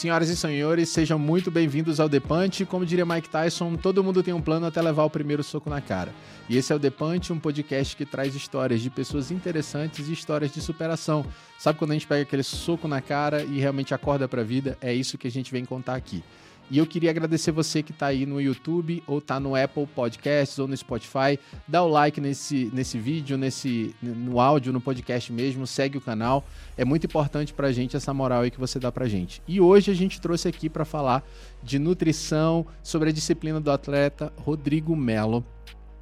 [0.00, 2.64] Senhoras e senhores, sejam muito bem-vindos ao Punch.
[2.64, 5.82] Como diria Mike Tyson, todo mundo tem um plano até levar o primeiro soco na
[5.82, 6.10] cara.
[6.48, 10.52] E esse é o Punch, um podcast que traz histórias de pessoas interessantes e histórias
[10.52, 11.26] de superação.
[11.58, 14.78] Sabe quando a gente pega aquele soco na cara e realmente acorda pra vida?
[14.80, 16.24] É isso que a gente vem contar aqui.
[16.70, 20.56] E eu queria agradecer você que está aí no YouTube ou está no Apple Podcasts
[20.56, 21.36] ou no Spotify.
[21.66, 25.66] Dá o like nesse, nesse vídeo, nesse, no áudio, no podcast mesmo.
[25.66, 26.44] Segue o canal.
[26.76, 29.42] É muito importante para a gente essa moral aí que você dá para gente.
[29.48, 31.24] E hoje a gente trouxe aqui para falar
[31.60, 35.44] de nutrição, sobre a disciplina do atleta Rodrigo Melo.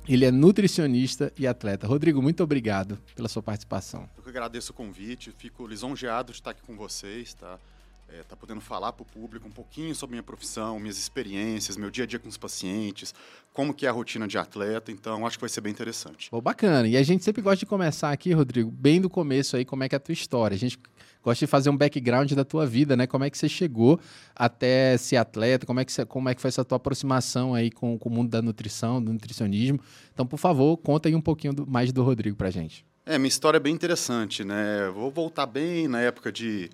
[0.06, 1.86] Ele é nutricionista e atleta.
[1.86, 4.08] Rodrigo, muito obrigado pela sua participação.
[4.16, 7.58] Eu que agradeço o convite, fico lisonjeado de estar aqui com vocês, tá?
[8.08, 11.90] É, tá podendo falar para o público um pouquinho sobre minha profissão, minhas experiências, meu
[11.90, 13.14] dia a dia com os pacientes,
[13.52, 16.30] como que é a rotina de atleta, então acho que vai ser bem interessante.
[16.30, 16.88] Pô, bacana.
[16.88, 19.88] E a gente sempre gosta de começar aqui, Rodrigo, bem do começo aí, como é
[19.88, 20.54] que é a tua história.
[20.54, 20.78] A gente
[21.22, 23.06] gosta de fazer um background da tua vida, né?
[23.06, 24.00] Como é que você chegou
[24.34, 27.70] até ser atleta, como é que, você, como é que foi essa tua aproximação aí
[27.70, 29.80] com, com o mundo da nutrição, do nutricionismo.
[30.14, 32.86] Então, por favor, conta aí um pouquinho do, mais do Rodrigo pra gente.
[33.04, 34.90] É, minha história é bem interessante, né?
[34.94, 36.70] Vou voltar bem na época de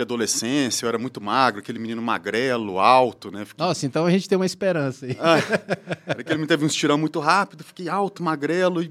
[0.00, 3.44] de adolescência, eu era muito magro, aquele menino magrelo, alto, né?
[3.44, 3.64] Fiquei...
[3.64, 5.16] Nossa, então a gente tem uma esperança aí.
[5.20, 5.36] Ah,
[6.06, 8.90] era aquele menino teve um estirão muito rápido, fiquei alto, magrelo e,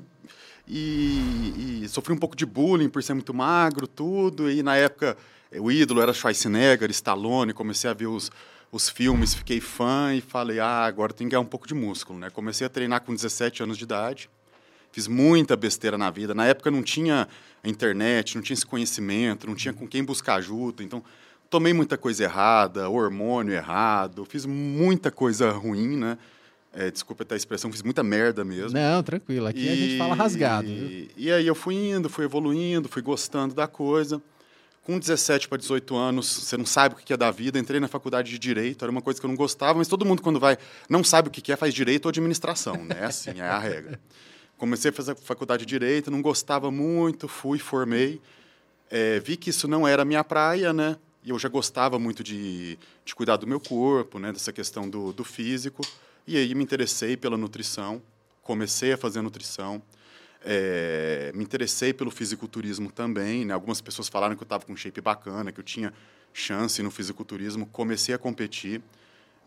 [0.67, 4.51] e, e, sofri um pouco de bullying por ser muito magro, tudo.
[4.51, 5.17] E na época
[5.57, 8.31] o ídolo era Schwarzenegger, Stallone, comecei a ver os,
[8.71, 12.19] os filmes, fiquei fã e falei, ah, agora tem que ganhar um pouco de músculo,
[12.19, 12.29] né?
[12.29, 14.29] Comecei a treinar com 17 anos de idade.
[14.91, 16.33] Fiz muita besteira na vida.
[16.33, 17.27] Na época não tinha
[17.63, 20.83] internet, não tinha esse conhecimento, não tinha com quem buscar ajuda.
[20.83, 21.03] Então,
[21.49, 26.17] tomei muita coisa errada, hormônio errado, fiz muita coisa ruim, né?
[26.71, 28.77] É, desculpa até a expressão, fiz muita merda mesmo.
[28.77, 29.47] Não, tranquilo.
[29.47, 30.67] Aqui e, a gente fala rasgado.
[30.67, 34.21] E, e, aí eu fui indo, fui evoluindo, fui gostando da coisa.
[34.83, 37.59] Com 17 para 18 anos, você não sabe o que é da vida.
[37.59, 40.21] Entrei na faculdade de Direito, era uma coisa que eu não gostava, mas todo mundo,
[40.21, 40.57] quando vai,
[40.87, 43.05] não sabe o que é, faz Direito ou Administração, né?
[43.05, 43.99] Assim, é a regra.
[44.59, 48.21] Comecei a fazer faculdade de Direito, não gostava muito, fui, formei.
[48.91, 50.97] É, vi que isso não era minha praia, né?
[51.23, 54.33] E eu já gostava muito de, de cuidar do meu corpo, né?
[54.33, 55.81] Dessa questão do, do físico.
[56.27, 58.01] E aí me interessei pela nutrição,
[58.43, 59.81] comecei a fazer nutrição.
[60.43, 63.53] É, me interessei pelo fisiculturismo também, né?
[63.53, 65.93] Algumas pessoas falaram que eu estava com um shape bacana, que eu tinha
[66.33, 67.65] chance no fisiculturismo.
[67.67, 68.81] Comecei a competir.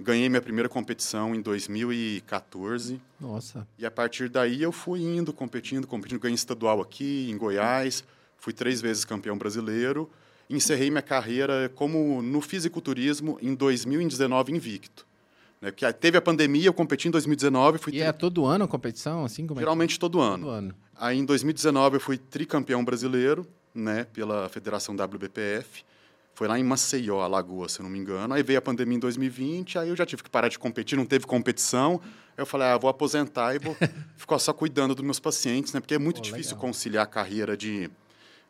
[0.03, 3.01] Ganhei minha primeira competição em 2014.
[3.21, 3.67] Nossa.
[3.79, 6.21] E a partir daí eu fui indo, competindo, competindo.
[6.21, 8.05] Ganhei estadual aqui, em Goiás.
[8.37, 10.11] Fui três vezes campeão brasileiro.
[10.51, 15.07] Encerrei minha carreira como no fisiculturismo em 2019 invicto.
[15.61, 15.71] Né?
[15.71, 17.79] Porque teve a pandemia, eu competi em 2019.
[17.79, 18.05] Fui e tri...
[18.05, 19.25] é todo ano a competição?
[19.25, 19.99] assim como Geralmente é?
[19.99, 20.45] todo ano.
[20.45, 20.75] Todo ano.
[20.97, 25.85] Aí em 2019 eu fui tricampeão brasileiro né, pela Federação WBPF.
[26.43, 28.35] Foi lá em Maceió, Alagoas, se eu não me engano.
[28.35, 31.07] Aí veio a pandemia em 2020, aí eu já tive que parar de competir, não
[31.07, 32.01] teve competição.
[32.37, 33.77] Eu falei, ah, vou aposentar e vou
[34.19, 35.79] ficar só cuidando dos meus pacientes, né?
[35.79, 36.63] Porque é muito oh, difícil legal.
[36.63, 37.89] conciliar a carreira de,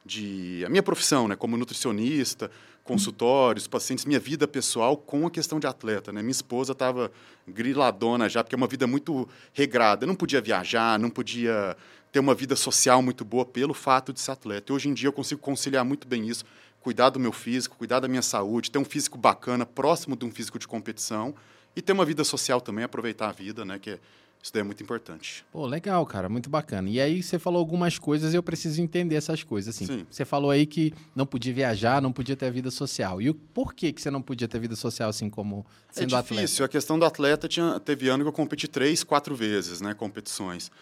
[0.06, 0.64] de...
[0.64, 1.36] A minha profissão, né?
[1.36, 2.50] Como nutricionista,
[2.82, 6.22] consultórios, pacientes, minha vida pessoal com a questão de atleta, né?
[6.22, 7.12] Minha esposa estava
[7.47, 10.04] griladona já, porque é uma vida muito regrada.
[10.04, 11.76] Eu não podia viajar, não podia
[12.10, 14.72] ter uma vida social muito boa pelo fato de ser atleta.
[14.72, 16.42] E hoje em dia eu consigo conciliar muito bem isso
[16.82, 20.31] cuidar do meu físico, cuidar da minha saúde, ter um físico bacana, próximo de um
[20.31, 21.34] físico de competição
[21.75, 23.78] e ter uma vida social também, aproveitar a vida, né?
[23.78, 23.98] Que é,
[24.42, 25.44] isso daí é muito importante.
[25.53, 26.91] Pô, legal, cara, muito bacana.
[26.91, 29.75] E aí você falou algumas coisas e eu preciso entender essas coisas.
[29.75, 30.06] Assim, Sim.
[30.10, 33.22] Você falou aí que não podia viajar, não podia ter vida social.
[33.22, 36.42] E o porquê que você não podia ter vida social assim como sendo é atleta?
[36.42, 36.64] É difícil.
[36.64, 39.94] A questão do atleta tinha, teve ano que eu competi três, quatro vezes, né?
[39.94, 40.72] Competições.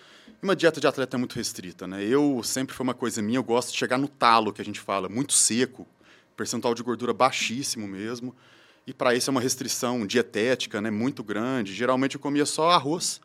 [0.42, 2.03] E uma dieta de atleta é muito restrita, né?
[2.03, 4.81] Eu sempre foi uma coisa minha, eu gosto de chegar no talo, que a gente
[4.81, 5.87] fala, muito seco,
[6.34, 8.34] percentual de gordura baixíssimo mesmo.
[8.87, 11.75] E para isso é uma restrição dietética, né, muito grande.
[11.75, 13.21] Geralmente eu comia só arroz,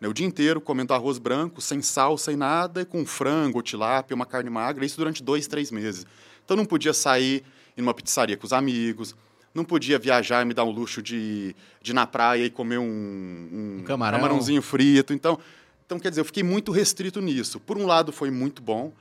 [0.00, 4.14] né, o dia inteiro comendo arroz branco, sem sal, sem nada, e com frango, tilápia,
[4.14, 6.06] uma carne magra, isso durante dois, três meses.
[6.44, 7.42] Então não podia sair
[7.76, 9.14] em uma pizzaria com os amigos,
[9.54, 12.78] não podia viajar e me dar o luxo de, de ir na praia e comer
[12.78, 14.18] um, um, um Camarão.
[14.18, 15.12] camarãozinho frito.
[15.12, 15.38] Então,
[15.86, 17.60] então, quer dizer, eu fiquei muito restrito nisso.
[17.60, 18.92] Por um lado, foi muito bom,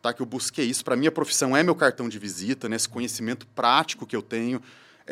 [0.00, 0.12] tá?
[0.12, 0.82] Que eu busquei isso.
[0.82, 2.76] Para minha profissão é meu cartão de visita, né?
[2.76, 4.60] Esse conhecimento prático que eu tenho.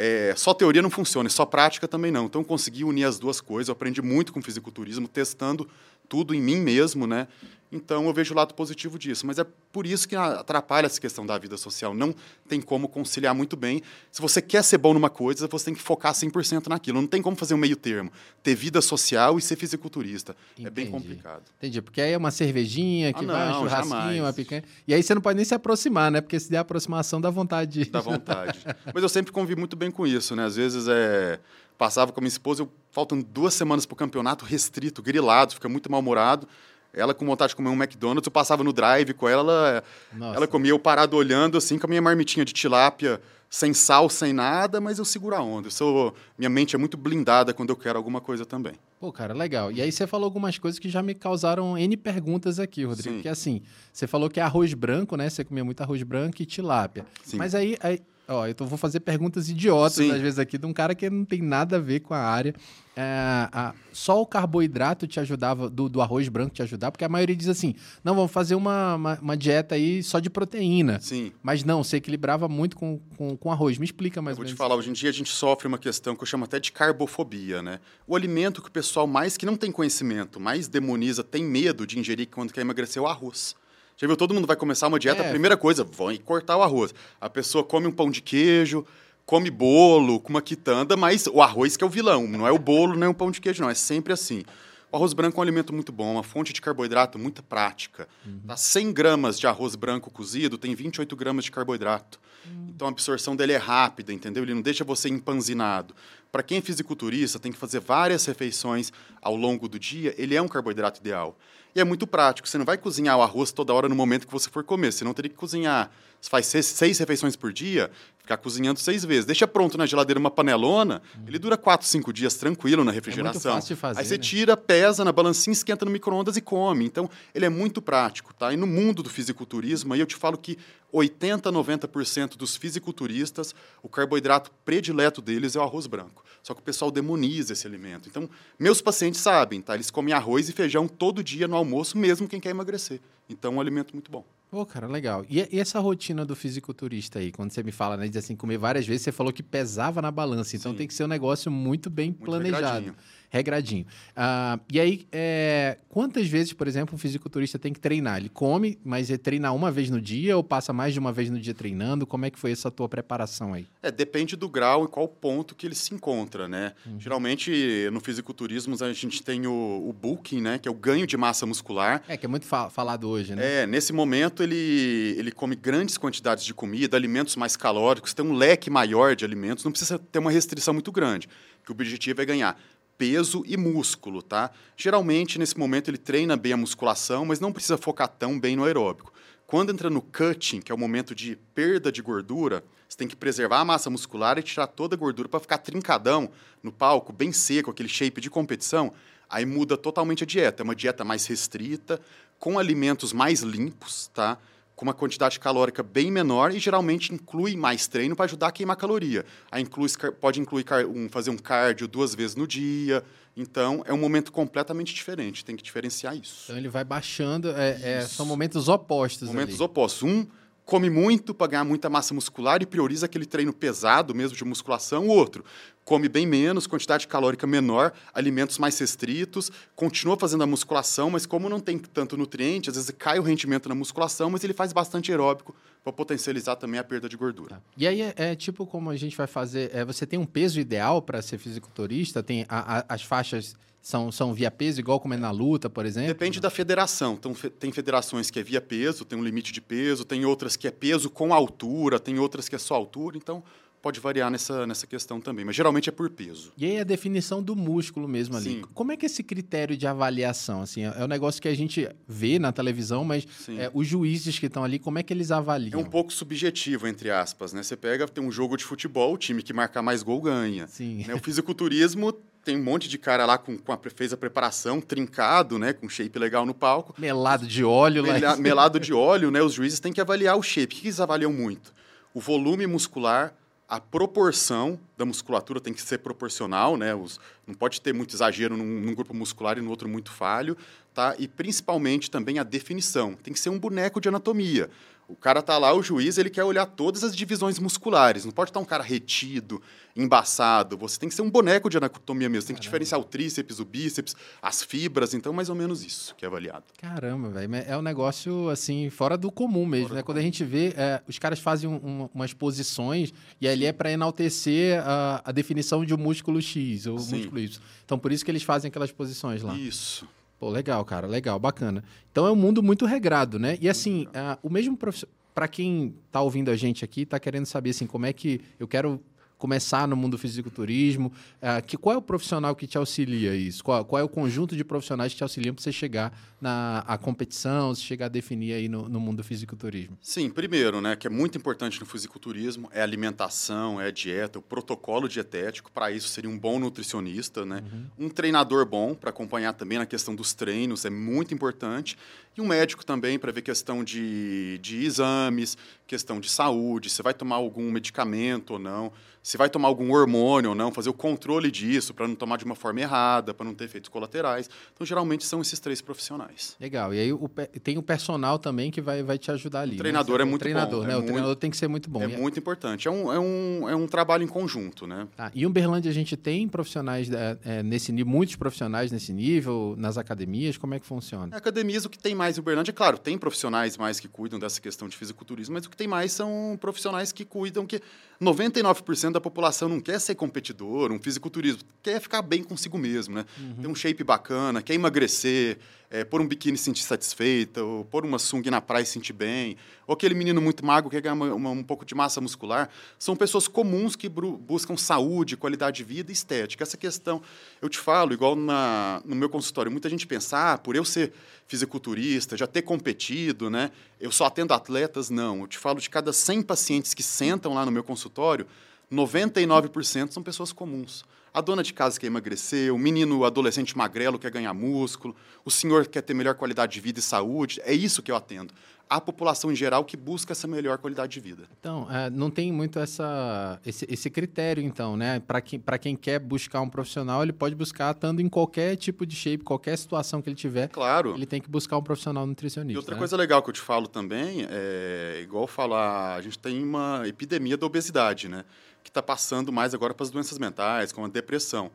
[0.01, 2.27] É, só teoria não funciona, só prática também não.
[2.27, 3.67] Então, consegui unir as duas coisas.
[3.67, 5.69] Eu aprendi muito com fisiculturismo, testando
[6.09, 7.29] tudo em mim mesmo, né?
[7.71, 11.27] Então eu vejo o lado positivo disso, mas é por isso que atrapalha essa questão
[11.27, 11.93] da vida social.
[11.93, 12.15] Não
[12.49, 13.83] tem como conciliar muito bem.
[14.11, 17.01] Se você quer ser bom numa coisa, você tem que focar 100% naquilo.
[17.01, 18.11] Não tem como fazer um meio termo.
[18.43, 20.35] Ter vida social e ser fisiculturista.
[20.53, 20.67] Entendi.
[20.67, 21.43] É bem complicado.
[21.59, 21.83] Entendi.
[21.83, 24.21] Porque aí é uma cervejinha que ah, vai, um churrasquinho, jamais.
[24.21, 24.65] uma picanha.
[24.87, 26.23] E aí você não pode nem se aproximar, né?
[26.23, 27.85] Porque se der aproximação, dá vontade.
[27.85, 27.91] De...
[27.91, 28.59] Dá vontade.
[28.93, 30.47] mas eu sempre convivi muito bem com isso, né?
[30.47, 31.39] Às vezes é
[31.79, 35.69] passava com a minha esposa, eu, faltam duas semanas para o campeonato, restrito, grilado, fica
[35.69, 36.47] muito mal-humorado.
[36.93, 40.47] Ela com vontade de comer um McDonald's, eu passava no drive com ela, ela, ela
[40.49, 44.81] comia eu parado olhando assim com a minha marmitinha de tilápia, sem sal, sem nada,
[44.81, 45.69] mas eu seguro a onda.
[45.69, 48.73] Eu sou, minha mente é muito blindada quando eu quero alguma coisa também.
[48.99, 49.71] Pô, cara, legal.
[49.71, 53.17] E aí você falou algumas coisas que já me causaram N perguntas aqui, Rodrigo.
[53.17, 53.23] Sim.
[53.23, 55.29] Que assim, você falou que é arroz branco, né?
[55.31, 57.07] Você comia muito arroz branco e tilápia.
[57.23, 57.37] Sim.
[57.37, 60.11] Mas aí, aí Ó, eu vou fazer perguntas idiotas, Sim.
[60.13, 62.55] às vezes, aqui, de um cara que não tem nada a ver com a área.
[62.95, 67.09] É, a, só o carboidrato te ajudava, do, do, arroz branco te ajudava, porque a
[67.09, 71.01] maioria diz assim: não, vamos fazer uma, uma, uma, dieta aí só de proteína.
[71.01, 71.33] Sim.
[71.43, 73.79] Mas não, você equilibrava muito com, com, com arroz.
[73.79, 74.59] Me explica mais eu ou menos.
[74.59, 76.61] Vou te falar, hoje em dia a gente sofre uma questão que eu chamo até
[76.61, 77.81] de carbofobia, né?
[78.07, 81.99] O alimento que o pessoal mais que não tem conhecimento, mais demoniza, tem medo de
[81.99, 83.57] ingerir quando quer emagrecer é o arroz.
[83.99, 84.17] Já viu?
[84.17, 85.29] Todo mundo vai começar uma dieta, é.
[85.29, 86.95] primeira coisa, vão cortar o arroz.
[87.21, 88.87] A pessoa come um pão de queijo,
[89.27, 92.59] come bolo com uma quitanda, mas o arroz que é o vilão, não é o
[92.61, 93.69] bolo nem o pão de queijo, não.
[93.69, 94.45] É sempre assim.
[94.93, 98.07] O arroz branco é um alimento muito bom, uma fonte de carboidrato muito prática.
[98.25, 98.41] Uhum.
[98.47, 98.57] Tá?
[98.57, 102.21] 100 gramas de arroz branco cozido tem 28 gramas de carboidrato.
[102.47, 102.67] Uhum.
[102.69, 104.45] Então a absorção dele é rápida, entendeu?
[104.45, 105.93] Ele não deixa você empanzinado.
[106.31, 110.41] Para quem é fisiculturista, tem que fazer várias refeições ao longo do dia, ele é
[110.41, 111.37] um carboidrato ideal.
[111.79, 112.49] E é muito prático.
[112.49, 114.93] Você não vai cozinhar o arroz toda hora no momento que você for comer.
[114.93, 115.89] Você não teria que cozinhar.
[116.21, 117.89] Você faz seis, seis refeições por dia,
[118.19, 119.25] ficar cozinhando seis vezes.
[119.25, 121.23] Deixa pronto na geladeira uma panelona, hum.
[121.29, 123.53] ele dura quatro, cinco dias tranquilo na refrigeração.
[123.53, 124.21] É muito fácil de fazer, Aí você né?
[124.21, 126.85] tira, pesa na balancinha, esquenta no micro-ondas e come.
[126.85, 128.53] Então, ele é muito prático, tá?
[128.53, 130.59] E no mundo do fisiculturismo, aí eu te falo que
[130.91, 136.25] 80, 90% dos fisiculturistas, o carboidrato predileto deles é o arroz branco.
[136.49, 138.09] Só que o pessoal demoniza esse alimento.
[138.09, 138.27] Então,
[138.59, 139.75] meus pacientes sabem, tá?
[139.75, 143.01] Eles comem arroz e feijão todo dia no almoço, mesmo quem quer emagrecer.
[143.29, 144.25] Então, é um alimento muito bom.
[144.51, 145.27] Pô, cara, legal.
[145.29, 148.57] E, e, essa rotina do fisiculturista aí, quando você me fala, né, de assim, comer
[148.57, 150.79] várias vezes, você falou que pesava na balança, então Sim.
[150.79, 152.65] tem que ser um negócio muito bem muito planejado.
[152.65, 152.95] Regradinho
[153.31, 153.87] regradinho.
[154.17, 158.19] Ah, e aí, é, quantas vezes, por exemplo, um fisiculturista tem que treinar?
[158.19, 161.31] Ele come, mas ele treina uma vez no dia ou passa mais de uma vez
[161.31, 162.07] no dia treinando?
[162.07, 163.67] Como é que foi essa tua preparação aí?
[163.83, 166.73] É, depende do grau e qual ponto que ele se encontra, né?
[166.87, 167.01] Uhum.
[167.01, 170.59] Geralmente, no fisiculturismo, a gente tem o, o bulking, né?
[170.59, 172.03] Que é o ganho de massa muscular.
[172.09, 173.63] É, que é muito fa falado hoje, né?
[173.63, 178.33] É, nesse momento ele, ele come grandes quantidades de comida, alimentos mais calóricos, tem um
[178.33, 181.29] leque maior de alimentos, não precisa ter uma restrição muito grande,
[181.65, 182.59] que o objetivo é ganhar
[182.99, 184.51] peso e músculo, tá?
[184.77, 188.65] Geralmente, nesse momento, ele treina bem a musculação, mas não precisa focar tão bem no
[188.65, 189.13] aeróbico.
[189.47, 193.17] Quando entra no cutting, que é o momento de perda de gordura, você tem que
[193.17, 196.29] preservar a massa muscular e tirar toda a gordura para ficar trincadão
[196.63, 198.93] no palco, bem seco, aquele shape de competição.
[199.31, 200.63] Aí muda totalmente a dieta.
[200.63, 202.01] É uma dieta mais restrita,
[202.39, 204.39] com alimentos mais limpos, tá?
[204.79, 208.77] Com uma quantidade calórica bem menor e geralmente inclui mais treino para ajudar a queimar
[208.77, 209.25] caloria.
[209.51, 209.89] Aí inclui,
[210.21, 213.03] pode incluir um, fazer um cardio duas vezes no dia.
[213.37, 216.45] Então, é um momento completamente diferente, tem que diferenciar isso.
[216.45, 219.27] Então, ele vai baixando, é, é, são momentos opostos.
[219.27, 219.65] Momentos ali.
[219.65, 220.05] opostos.
[220.05, 220.25] Um
[220.65, 225.09] come muito para ganhar muita massa muscular e prioriza aquele treino pesado mesmo de musculação,
[225.09, 225.45] o outro
[225.89, 231.49] come bem menos, quantidade calórica menor, alimentos mais restritos, continua fazendo a musculação, mas como
[231.49, 235.11] não tem tanto nutriente, às vezes cai o rendimento na musculação, mas ele faz bastante
[235.11, 237.55] aeróbico para potencializar também a perda de gordura.
[237.55, 237.63] Tá.
[237.75, 240.61] E aí é, é, tipo como a gente vai fazer, é, você tem um peso
[240.61, 245.15] ideal para ser fisiculturista, tem a, a, as faixas são, são via peso, igual como
[245.15, 246.09] é na luta, por exemplo?
[246.09, 247.15] Depende da federação.
[247.15, 250.55] Então, fe tem federações que é via peso, tem um limite de peso, tem outras
[250.55, 253.17] que é peso com altura, tem outras que é só altura.
[253.17, 253.43] Então,
[253.81, 256.53] pode variar nessa, nessa questão também, mas geralmente é por peso.
[256.57, 258.51] E aí a definição do músculo mesmo ali.
[258.51, 258.63] Sim.
[258.75, 260.63] Como é que é esse critério de avaliação?
[260.63, 264.47] Assim, é um negócio que a gente vê na televisão, mas é, os juízes que
[264.47, 265.79] estão ali, como é que eles avaliam?
[265.79, 267.53] É um pouco subjetivo, entre aspas.
[267.53, 267.63] Né?
[267.63, 270.67] Você pega, tem um jogo de futebol, o time que marca mais gol ganha.
[270.67, 271.05] Sim.
[271.07, 271.15] Né?
[271.15, 272.13] O fisiculturismo
[272.45, 275.73] tem um monte de cara lá com, com a, fez a preparação, trincado, né?
[275.73, 276.95] Com shape legal no palco.
[276.99, 278.03] Melado de óleo.
[278.03, 278.37] Mela, lá.
[278.37, 279.43] Melado de óleo, né?
[279.43, 280.75] Os juízes têm que avaliar o shape.
[280.75, 281.75] O que eles avaliam muito?
[282.15, 283.35] O volume muscular,
[283.69, 286.95] a proporção da musculatura tem que ser proporcional, né?
[286.95, 290.57] Os, não pode ter muito exagero num, num, grupo muscular e no outro muito falho.
[290.95, 291.15] tá?
[291.19, 293.15] E principalmente também a definição.
[293.15, 294.71] Tem que ser um boneco de anatomia.
[295.09, 298.27] O cara tá lá, o juiz, ele quer olhar todas as divisões musculares.
[298.27, 299.63] Não pode estar um cara retido,
[299.97, 300.77] embaçado.
[300.77, 302.49] Você tem que ser um boneco de anatomia mesmo.
[302.49, 305.15] Tem que diferenciar o tríceps, o bíceps, as fibras.
[305.15, 306.65] Então, mais ou menos isso que é avaliado.
[306.77, 307.57] Caramba, velho.
[307.67, 310.03] É um negócio, assim, fora do comum mesmo, fora né?
[310.03, 313.91] Quando a gente vê, é, os caras fazem um, umas posições e ali é para
[313.91, 317.17] enaltecer a, a, definição de um músculo X ou Sim.
[317.17, 317.63] músculo Y.
[317.83, 319.57] Então, por isso que eles fazem aquelas posições lá.
[319.57, 320.07] Isso.
[320.39, 321.83] Pô, legal, cara, legal, bacana.
[322.13, 323.59] Então é um mundo muito regrado, né?
[323.61, 325.17] E assim, uh, o mesmo profissional.
[325.35, 328.67] Para quem está ouvindo a gente aqui, está querendo saber assim, como é que eu
[328.67, 329.01] quero
[329.39, 331.13] começar no mundo do fisiculturismo?
[331.41, 333.65] Uh, que, qual é o profissional que te auxilia isso?
[333.65, 336.97] Qual, qual é o conjunto de profissionais que te auxiliam para você chegar na a
[336.99, 339.97] competição, se chegar a definir aí no, no, mundo do fisiculturismo?
[340.01, 344.39] Sim, primeiro, né, que é muito importante no fisiculturismo, é a alimentação, é a dieta,
[344.39, 345.71] o protocolo dietético.
[345.73, 347.63] Para isso, seria um bom nutricionista, né?
[347.73, 348.07] Uhum.
[348.07, 351.97] Um treinador bom para acompanhar também na questão dos treinos, é muito importante.
[352.37, 357.15] E um médico também para ver questão de, de exames, questão de saúde, se vai
[357.15, 358.93] tomar algum medicamento ou não
[359.29, 362.47] se vai tomar algum hormônio ou não, fazer o controle disso para não tomar de
[362.47, 364.49] uma forma errada, para não ter efeitos colaterais.
[364.73, 366.57] Então, geralmente são esses três profissionais.
[366.59, 366.95] Legal.
[366.95, 367.29] E aí o,
[367.63, 369.73] tem o personal também que vai, vai te ajudar ali.
[369.73, 369.79] O né?
[369.81, 370.23] treinador né?
[370.23, 370.87] é muito treinador, bom.
[370.87, 370.93] Né?
[370.93, 372.01] É o muito, treinador tem que ser muito bom.
[372.01, 372.89] É e muito importante.
[372.89, 375.07] É um, é, um, é um trabalho em conjunto, né?
[375.15, 375.31] Tá.
[375.35, 379.99] E Uberlândia a gente tem profissionais é, é, nesse nível, muitos profissionais nesse nível, nas
[379.99, 381.37] academias, como é que funciona?
[381.37, 384.59] Academias, o que tem mais em Uberlândia, é claro, tem profissionais mais que cuidam dessa
[384.59, 387.81] questão de fisiculturismo, mas o que tem mais são profissionais que cuidam que
[388.21, 393.25] 99% da população não quer ser competidor, um fisiculturismo, quer ficar bem consigo mesmo, né?
[393.39, 393.63] Uhum.
[393.63, 395.57] Ter um shape bacana, quer emagrecer,
[395.91, 398.93] é, pôr um biquíni se sentir satisfeita, ou pôr uma sunga na praia e se
[398.93, 402.21] sentir bem, ou aquele menino muito magro que quer uma, uma, um pouco de massa
[402.21, 402.69] muscular.
[402.99, 406.63] São pessoas comuns que buscam saúde, qualidade de vida e estética.
[406.63, 407.23] Essa questão,
[407.63, 411.13] eu te falo, igual na, no meu consultório, muita gente pensa, ah, por eu ser
[411.47, 413.71] fisiculturista, já ter competido, né?
[413.99, 415.41] Eu só atendo atletas, não.
[415.41, 418.47] Eu te falo de cada 100 pacientes que sentam lá no meu consultório,
[418.93, 421.05] 99% são pessoas comuns.
[421.33, 425.51] A dona de casa quer emagrecer, o menino o adolescente magrelo quer ganhar músculo, o
[425.51, 427.61] senhor quer ter melhor qualidade de vida e saúde.
[427.65, 428.53] É isso que eu atendo
[428.89, 431.45] a população em geral que busca essa melhor qualidade de vida.
[431.61, 435.21] Então, é, não tem muito essa, esse, esse critério, então, né?
[435.21, 439.15] Para quem, quem quer buscar um profissional, ele pode buscar estando em qualquer tipo de
[439.15, 440.69] shape, qualquer situação que ele tiver.
[440.69, 441.15] Claro.
[441.15, 442.73] Ele tem que buscar um profissional nutricionista.
[442.73, 442.99] E outra né?
[442.99, 447.57] coisa legal que eu te falo também, é igual falar, a gente tem uma epidemia
[447.57, 448.45] da obesidade, né?
[448.89, 451.71] Que está passando mais agora para as doenças mentais, como a depressão.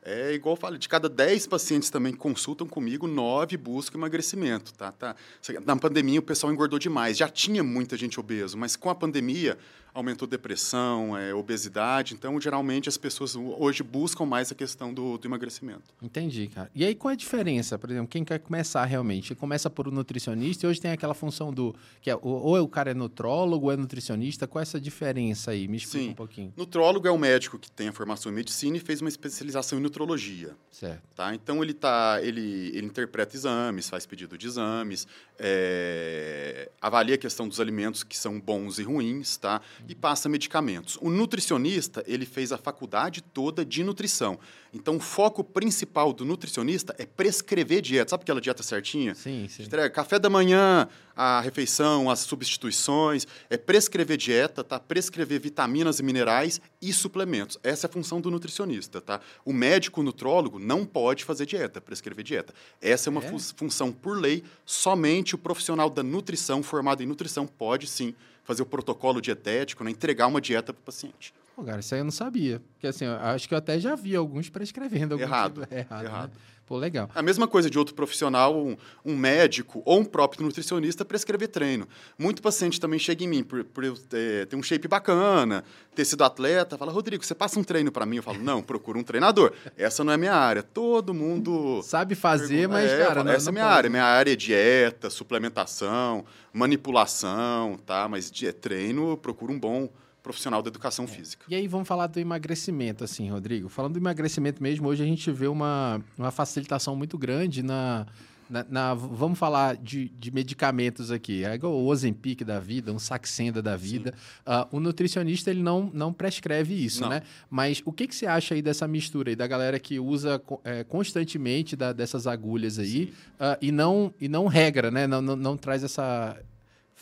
[0.00, 4.72] É igual eu falo, de cada 10 pacientes também que consultam comigo, 9 buscam emagrecimento,
[4.74, 4.92] tá?
[4.92, 5.16] tá?
[5.64, 9.58] Na pandemia o pessoal engordou demais, já tinha muita gente obeso, mas com a pandemia
[9.94, 15.28] aumentou depressão, é, obesidade, então geralmente as pessoas hoje buscam mais a questão do, do,
[15.28, 15.94] emagrecimento.
[16.00, 16.70] Entendi, cara.
[16.74, 17.78] E aí qual é a diferença?
[17.78, 19.34] Por exemplo, quem quer começar realmente?
[19.34, 22.90] Começa por um nutricionista e hoje tem aquela função do, que é, ou o cara
[22.90, 25.68] é nutrólogo ou é nutricionista, qual é essa diferença aí?
[25.68, 26.10] Me explica Sim.
[26.10, 26.52] um pouquinho.
[26.56, 29.82] Nutrólogo é um médico que tem a formação em medicina e fez uma especialização em
[29.82, 30.56] nutrologia.
[30.70, 31.02] Certo.
[31.14, 31.34] Tá?
[31.34, 35.06] Então ele, tá, ele, ele interpreta exames, faz pedido de exames,
[35.38, 39.60] é, avalia a questão dos alimentos que são bons e ruins, tá?
[39.88, 40.98] E passa medicamentos.
[41.00, 44.38] O nutricionista, ele fez a faculdade toda de nutrição.
[44.72, 48.10] Então, o foco principal do nutricionista é prescrever dieta.
[48.10, 49.14] Sabe aquela dieta certinha?
[49.14, 49.64] Sim, sim.
[49.64, 53.26] Entrega café da manhã, a refeição, as substituições.
[53.50, 54.80] É prescrever dieta, tá?
[54.80, 57.58] Prescrever vitaminas e minerais e suplementos.
[57.62, 59.20] Essa é a função do nutricionista, tá?
[59.44, 62.54] O médico nutrólogo não pode fazer dieta, prescrever dieta.
[62.80, 63.38] Essa é uma é?
[63.54, 64.42] função por lei.
[64.64, 69.90] Somente o profissional da nutrição, formado em nutrição, pode sim fazer o protocolo dietético, né?
[69.90, 71.32] entregar uma dieta para o paciente.
[71.54, 72.62] Pô, cara, isso aí eu não sabia.
[72.72, 75.14] Porque assim, acho que eu até já vi alguns prescrevendo.
[75.14, 75.62] Algum errado.
[75.62, 76.04] Tipo, errado.
[76.06, 76.30] errado.
[76.30, 76.52] Né?
[76.64, 77.10] Pô, legal.
[77.14, 81.86] A mesma coisa de outro profissional, um, um, médico ou um próprio nutricionista prescrever treino.
[82.16, 86.04] Muito paciente também chega em mim por, por eu ter, ter, um shape bacana, ter
[86.04, 88.16] sido atleta, fala, Rodrigo, você passa um treino para mim?
[88.16, 89.52] Eu falo, não, procura um treinador.
[89.76, 90.62] Essa não é minha área.
[90.62, 91.82] Todo mundo...
[91.82, 93.14] Sabe fazer, mas, é, cara...
[93.16, 93.76] Falo, não, essa não é minha pode.
[93.76, 93.90] área.
[93.90, 98.08] Minha área é dieta, suplementação, manipulação, tá?
[98.08, 99.90] Mas de, treino, procura um bom
[100.22, 101.08] profissional da educação é.
[101.08, 101.44] física.
[101.48, 103.68] E aí vamos falar do emagrecimento, assim, Rodrigo.
[103.68, 108.06] Falando do emagrecimento mesmo, hoje a gente vê uma, uma facilitação muito grande na,
[108.48, 111.44] na, na, vamos falar de, de, medicamentos aqui.
[111.44, 114.14] É igual o Ozempic da vida, um Saxenda da vida.
[114.46, 117.08] Uh, o nutricionista ele não, não prescreve isso, não.
[117.08, 117.22] né?
[117.48, 120.84] Mas o que, que você acha aí dessa mistura aí da galera que usa é,
[120.84, 125.06] constantemente da, dessas agulhas aí uh, e não e não regra, né?
[125.06, 126.38] Não, não, não traz essa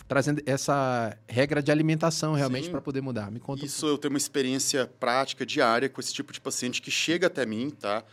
[0.06, 3.30] trazendo essa regra de alimentação realmente para poder mudar.
[3.30, 3.64] Me conta.
[3.64, 7.26] Isso um eu tenho uma experiência prática diária com esse tipo de paciente que chega
[7.26, 8.04] até mim, tá?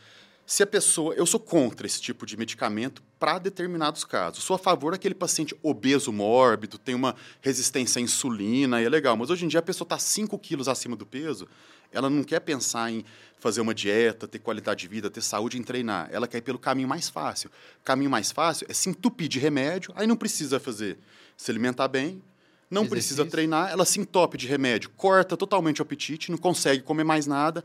[0.45, 1.13] Se a pessoa.
[1.13, 4.43] Eu sou contra esse tipo de medicamento para determinados casos.
[4.43, 9.17] Sou a favor daquele paciente obeso mórbido, tem uma resistência à insulina, e é legal.
[9.17, 11.47] Mas hoje em dia a pessoa está 5 quilos acima do peso,
[11.91, 13.03] ela não quer pensar em
[13.39, 16.09] fazer uma dieta, ter qualidade de vida, ter saúde, em treinar.
[16.11, 17.49] Ela quer ir pelo caminho mais fácil.
[17.81, 20.97] O caminho mais fácil é se entupir de remédio, aí não precisa fazer
[21.35, 22.21] se alimentar bem,
[22.69, 22.89] não Exercício.
[22.89, 27.27] precisa treinar, ela se entope de remédio, corta totalmente o apetite, não consegue comer mais
[27.27, 27.63] nada,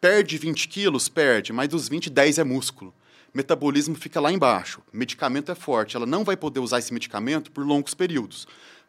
[0.00, 2.94] perde 20 quilos, perde, mas dos 20, 10 é músculo.
[3.32, 7.66] Metabolismo fica lá embaixo, medicamento é forte, ela não vai poder usar esse medicamento por
[7.66, 8.46] longos períodos.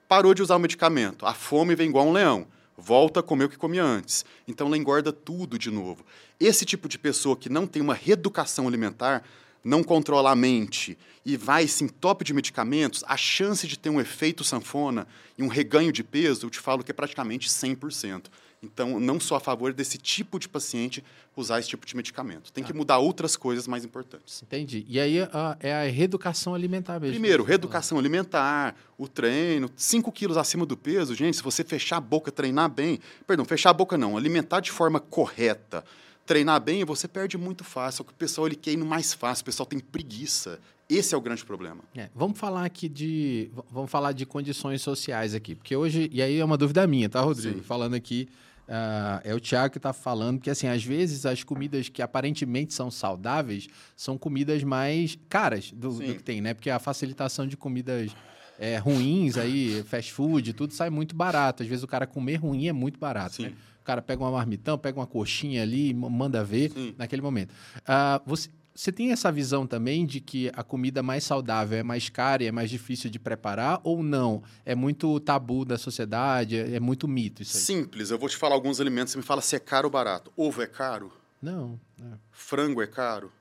[0.08, 2.46] Parou de usar o medicamento, a fome vem igual um leão
[2.78, 4.26] volta a comer o que comia antes.
[4.48, 6.06] Então ela engorda tudo de novo.
[6.40, 9.24] Esse tipo de pessoa que não tem uma reeducação alimentar,
[9.64, 14.00] não controla a mente e vai se entope de medicamentos, a chance de ter um
[14.00, 18.26] efeito sanfona e um reganho de peso, eu te falo que é praticamente 100%.
[18.66, 21.04] Então, não sou a favor desse tipo de paciente
[21.36, 22.52] usar esse tipo de medicamento.
[22.52, 22.76] Tem que ah.
[22.76, 24.42] mudar outras coisas mais importantes.
[24.42, 24.86] Entendi.
[24.88, 27.14] E aí a, é a reeducação alimentar mesmo.
[27.14, 32.02] Primeiro, reeducação alimentar, o treino, 5 quilos acima do peso, gente, se você fechar a
[32.02, 35.84] boca, treinar bem, perdão, fechar a boca não, alimentar de forma correta,
[36.26, 38.06] treinar bem, você perde muito fácil.
[38.08, 40.60] O pessoal ele no mais fácil, o pessoal tem preguiça.
[40.88, 41.84] Esse é o grande problema.
[41.96, 46.40] É, vamos falar aqui de vamos falar de condições sociais aqui, porque hoje e aí
[46.40, 47.58] é uma dúvida minha, tá, Rodrigo?
[47.58, 47.64] Sim.
[47.64, 48.30] Falando aqui
[48.68, 52.74] Uh, é o Tiago que está falando que, assim, às vezes as comidas que aparentemente
[52.74, 56.54] são saudáveis são comidas mais caras do, do que tem, né?
[56.54, 58.12] Porque a facilitação de comidas
[58.58, 61.62] é, ruins aí, fast food, tudo sai muito barato.
[61.62, 63.54] Às vezes o cara comer ruim é muito barato, né?
[63.82, 66.96] O cara pega uma marmitão, pega uma coxinha ali, manda ver Sim.
[66.98, 67.52] naquele momento.
[67.82, 72.10] Uh, você, você tem essa visão também de que a comida mais saudável é mais
[72.10, 74.44] cara e é mais difícil de preparar ou não?
[74.66, 77.64] É muito tabu da sociedade, é muito mito isso aí?
[77.64, 80.32] Simples, eu vou te falar alguns alimentos, você me fala se é caro ou barato.
[80.36, 81.14] Ovo é caro?
[81.42, 81.80] Não.
[82.02, 82.18] É.
[82.32, 83.32] Frango é caro?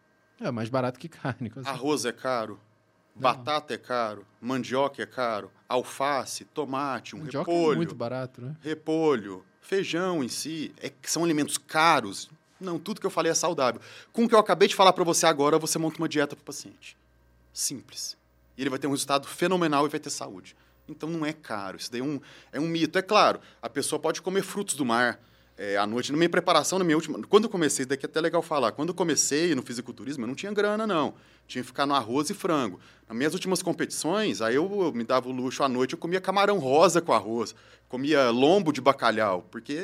[0.41, 1.51] É mais barato que carne.
[1.65, 2.61] Arroz é caro?
[3.17, 3.23] Não.
[3.23, 4.25] Batata é caro?
[4.41, 5.51] Mandioca é caro?
[5.69, 7.73] Alface, tomate, um Mandioca repolho.
[7.73, 8.55] É muito barato, né?
[8.61, 12.31] Repolho, feijão em si, é, são alimentos caros
[12.61, 13.81] não, tudo que eu falei é saudável.
[14.13, 16.43] Com o que eu acabei de falar para você agora, você monta uma dieta para
[16.43, 16.97] o paciente.
[17.53, 18.17] Simples.
[18.57, 20.57] E ele vai ter um resultado fenomenal e vai ter saúde.
[20.89, 21.77] Então não é caro.
[21.77, 22.21] Isso daí é um,
[22.53, 22.99] é um mito.
[22.99, 25.21] É claro, a pessoa pode comer frutos do mar
[25.57, 26.11] é, à noite.
[26.11, 27.21] Na minha preparação, na minha última.
[27.29, 28.73] Quando eu comecei, daqui é até legal falar.
[28.73, 31.15] Quando eu comecei no fisiculturismo, eu não tinha grana, não.
[31.47, 32.81] Tinha que ficar no arroz e frango.
[33.09, 36.21] Nas minhas últimas competições, aí eu, eu me dava o luxo à noite, eu comia
[36.21, 37.55] camarão rosa com arroz,
[37.89, 39.75] comia lombo de bacalhau, porque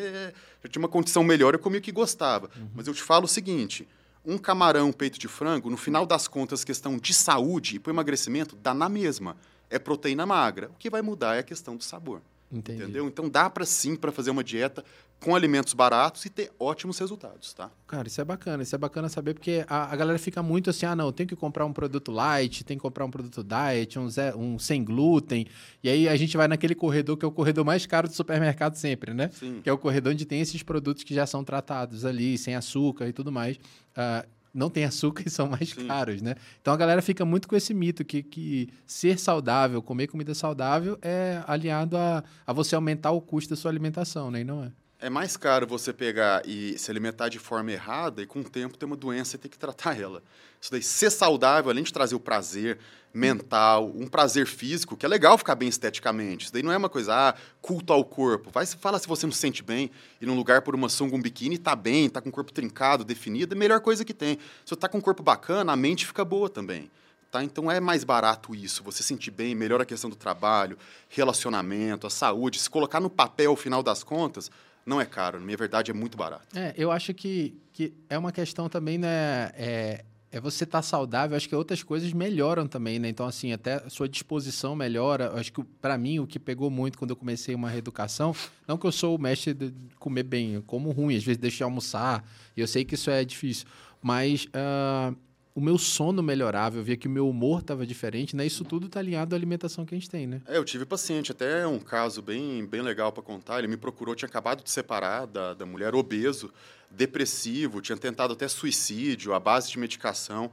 [0.65, 2.51] eu tinha uma condição melhor, eu comia o que gostava.
[2.57, 2.69] Uhum.
[2.75, 3.87] Mas eu te falo o seguinte:
[4.25, 8.57] um camarão, peito de frango, no final das contas, questão de saúde e para emagrecimento,
[8.57, 9.37] dá na mesma.
[9.69, 10.69] É proteína magra.
[10.69, 12.21] O que vai mudar é a questão do sabor.
[12.53, 12.83] Entendi.
[12.83, 13.07] Entendeu?
[13.07, 14.85] Então dá para sim para fazer uma dieta
[15.21, 17.71] com alimentos baratos e ter ótimos resultados, tá?
[17.87, 20.87] Cara, isso é bacana, isso é bacana saber, porque a, a galera fica muito assim,
[20.87, 24.09] ah, não, tem que comprar um produto light, tem que comprar um produto diet, um,
[24.09, 25.47] zero, um sem glúten,
[25.83, 28.77] e aí a gente vai naquele corredor que é o corredor mais caro do supermercado
[28.77, 29.31] sempre, né?
[29.35, 29.61] Sim.
[29.63, 33.07] Que é o corredor onde tem esses produtos que já são tratados ali, sem açúcar
[33.07, 33.57] e tudo mais.
[33.57, 35.87] Uh, não tem açúcar e são mais Sim.
[35.87, 36.35] caros, né?
[36.61, 40.99] Então a galera fica muito com esse mito que, que ser saudável, comer comida saudável
[41.03, 44.41] é aliado a, a você aumentar o custo da sua alimentação, né?
[44.41, 44.73] E não é.
[45.03, 48.77] É mais caro você pegar e se alimentar de forma errada e com o tempo
[48.77, 50.23] ter uma doença e ter que tratar ela.
[50.61, 52.79] Isso daí, ser saudável, além de trazer o prazer
[53.13, 56.45] mental, um prazer físico, que é legal ficar bem esteticamente.
[56.45, 58.51] Isso daí não é uma coisa, ah, culto ao corpo.
[58.51, 61.21] Vai, fala se você não se sente bem, ir num lugar por uma sunga, um
[61.23, 64.39] biquíni, tá bem, tá com o corpo trincado, definido, é a melhor coisa que tem.
[64.65, 66.91] Se você tá com um corpo bacana, a mente fica boa também.
[67.31, 67.45] Tá?
[67.45, 70.77] Então é mais barato isso, você sentir bem, melhora a questão do trabalho,
[71.09, 74.51] relacionamento, a saúde, se colocar no papel, ao final das contas,
[74.85, 76.45] não é caro, na minha verdade é muito barato.
[76.57, 79.53] É, eu acho que, que é uma questão também, né?
[79.55, 83.09] É, é você estar tá saudável, acho que outras coisas melhoram também, né?
[83.09, 85.33] Então, assim, até a sua disposição melhora.
[85.35, 88.35] Acho que, para mim, o que pegou muito quando eu comecei uma reeducação,
[88.67, 91.57] não que eu sou o mestre de comer bem, eu como ruim, às vezes deixo
[91.59, 92.25] de almoçar,
[92.57, 93.67] e eu sei que isso é difícil,
[94.01, 95.17] mas uh,
[95.61, 98.47] o meu sono melhorava, eu via que o meu humor estava diferente, né?
[98.47, 100.41] Isso tudo está alinhado à alimentação que a gente tem, né?
[100.47, 103.59] É, eu tive paciente, até um caso bem, bem legal para contar.
[103.59, 106.51] Ele me procurou, tinha acabado de separar da, da mulher, obeso,
[106.91, 110.51] depressivo, tinha tentado até suicídio, à base de medicação.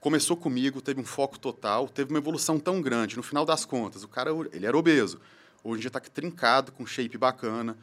[0.00, 3.14] Começou comigo, teve um foco total, teve uma evolução tão grande.
[3.14, 5.20] No final das contas, o cara, ele era obeso.
[5.62, 7.76] Hoje em dia está trincado, com shape bacana,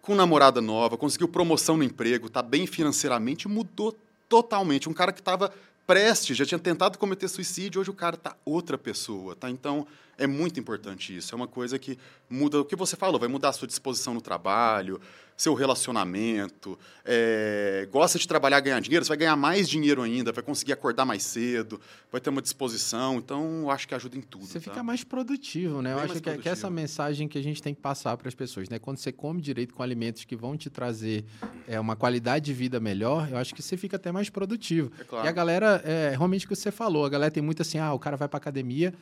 [0.00, 4.88] com namorada nova, conseguiu promoção no emprego, está bem financeiramente, mudou totalmente.
[4.88, 5.52] Um cara que estava
[5.92, 9.50] Preste já tinha tentado cometer suicídio, hoje o cara tá outra pessoa, tá?
[9.50, 11.34] Então, é muito importante isso.
[11.34, 11.98] É uma coisa que
[12.30, 14.98] muda o que você falou, vai mudar a sua disposição no trabalho,
[15.42, 20.42] seu relacionamento, é, gosta de trabalhar ganhar dinheiro, você vai ganhar mais dinheiro ainda, vai
[20.42, 21.80] conseguir acordar mais cedo,
[22.12, 23.16] vai ter uma disposição.
[23.16, 24.46] Então, eu acho que ajuda em tudo.
[24.46, 24.70] Você tá?
[24.70, 25.90] fica mais produtivo, né?
[25.90, 28.36] Bem eu acho que, que, essa mensagem que a gente tem que passar para as
[28.36, 28.78] pessoas, né?
[28.78, 31.24] Quando você come direito com alimentos que vão te trazer
[31.66, 34.92] é, uma qualidade de vida melhor, eu acho que você fica até mais produtivo.
[35.00, 35.26] É claro.
[35.26, 37.92] E a galera, é, realmente o que você falou, a galera tem muito assim, ah,
[37.92, 38.94] o cara vai para academia,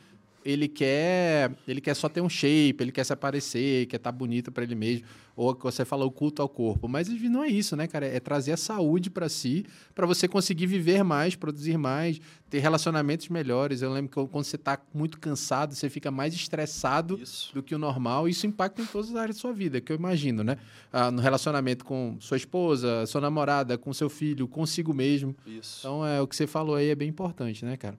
[0.43, 4.17] ele quer, ele quer só ter um shape, ele quer se aparecer, quer estar tá
[4.17, 7.75] bonito para ele mesmo, ou você falou o culto ao corpo, mas não é isso,
[7.75, 8.05] né, cara?
[8.05, 13.29] É trazer a saúde para si, para você conseguir viver mais, produzir mais, ter relacionamentos
[13.29, 13.81] melhores.
[13.81, 17.53] Eu lembro que quando você está muito cansado, você fica mais estressado Isso.
[17.53, 18.27] do que o normal.
[18.27, 20.57] Isso impacta em todas as áreas da sua vida, que eu imagino, né?
[20.91, 25.35] Ah, no relacionamento com sua esposa, sua namorada, com seu filho, consigo mesmo.
[25.47, 25.79] Isso.
[25.79, 27.97] Então, é o que você falou aí é bem importante, né, cara?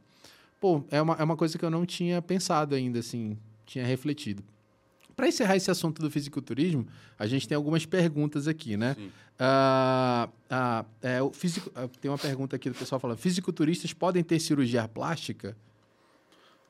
[0.63, 4.45] Pô, é uma, é uma coisa que eu não tinha pensado ainda, assim, tinha refletido.
[5.17, 6.87] Para encerrar esse assunto do fisiculturismo,
[7.19, 8.95] a gente tem algumas perguntas aqui, né?
[9.37, 14.23] Ah, ah, é, o fisico, ah, tem uma pergunta aqui do pessoal falando: fisiculturistas podem
[14.23, 15.57] ter cirurgia plástica?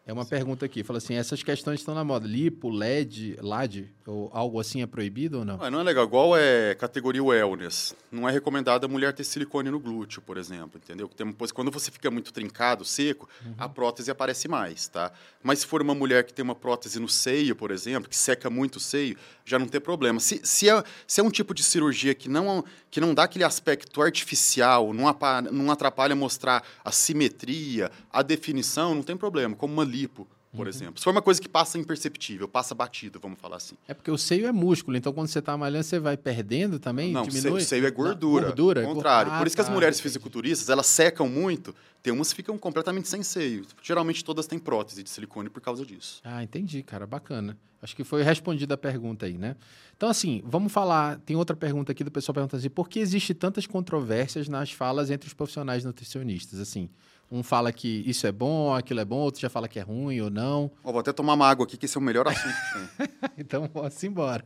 [0.04, 0.30] É uma Sim.
[0.30, 4.82] pergunta aqui, fala assim, essas questões estão na moda, lipo, LED, LAD, ou algo assim
[4.82, 5.58] é proibido ou não?
[5.70, 9.78] não é legal, igual é categoria wellness, não é recomendado a mulher ter silicone no
[9.78, 11.08] glúteo, por exemplo, entendeu?
[11.16, 13.54] Depois, quando você fica muito trincado, seco, uhum.
[13.56, 15.12] a prótese aparece mais, tá?
[15.40, 18.50] Mas se for uma mulher que tem uma prótese no seio, por exemplo, que seca
[18.50, 20.18] muito o seio, já não tem problema.
[20.18, 23.44] Se, se, é, se é um tipo de cirurgia que não, que não dá aquele
[23.44, 25.04] aspecto artificial, não,
[25.52, 30.68] não atrapalha mostrar a simetria, a definição, não tem problema, como uma lipo, por uhum.
[30.68, 30.98] exemplo.
[30.98, 33.76] Se for uma coisa que passa imperceptível, passa batido, vamos falar assim.
[33.88, 37.12] É porque o seio é músculo, então quando você está malhando, você vai perdendo também?
[37.12, 37.60] Não, diminui?
[37.60, 38.46] o seio é gordura.
[38.46, 38.86] Gordura?
[38.86, 39.32] Ao contrário.
[39.32, 42.58] Ah, por isso que as tá, mulheres fisiculturistas, elas secam muito, tem umas que ficam
[42.58, 43.64] completamente sem seio.
[43.82, 46.20] Geralmente todas têm prótese de silicone por causa disso.
[46.24, 47.56] Ah, entendi, cara, bacana.
[47.80, 49.56] Acho que foi respondida a pergunta aí, né?
[49.96, 51.18] Então, assim, vamos falar.
[51.20, 55.10] Tem outra pergunta aqui do pessoal perguntando assim: por que existe tantas controvérsias nas falas
[55.10, 56.60] entre os profissionais nutricionistas?
[56.60, 56.88] Assim,
[57.32, 60.20] um fala que isso é bom, aquilo é bom, outro já fala que é ruim
[60.20, 60.70] ou não.
[60.84, 63.08] Oh, vou até tomar uma água aqui, que esse é o melhor assunto que tem.
[63.38, 64.44] então, posso embora.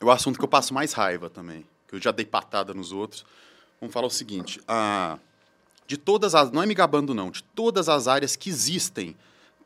[0.00, 2.92] É o assunto que eu passo mais raiva também, que eu já dei patada nos
[2.92, 3.26] outros.
[3.80, 5.18] Vamos falar o seguinte: a,
[5.88, 6.52] de todas as.
[6.52, 9.16] Não é me gabando, não, de todas as áreas que existem,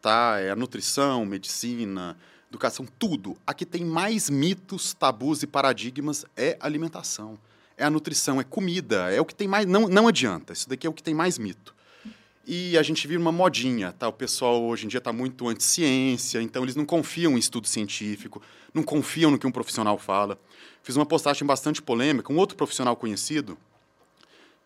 [0.00, 0.40] tá?
[0.40, 2.16] É a nutrição, medicina,
[2.48, 3.37] educação, tudo.
[3.46, 7.38] A que tem mais mitos, tabus e paradigmas é alimentação.
[7.76, 9.66] É a nutrição, é comida, é o que tem mais.
[9.66, 11.76] Não, não adianta, isso daqui é o que tem mais mito.
[12.50, 14.08] E a gente vira uma modinha, tá?
[14.08, 18.40] O pessoal hoje em dia está muito anti-ciência, então eles não confiam em estudo científico,
[18.72, 20.40] não confiam no que um profissional fala.
[20.82, 23.58] Fiz uma postagem bastante polêmica, um outro profissional conhecido,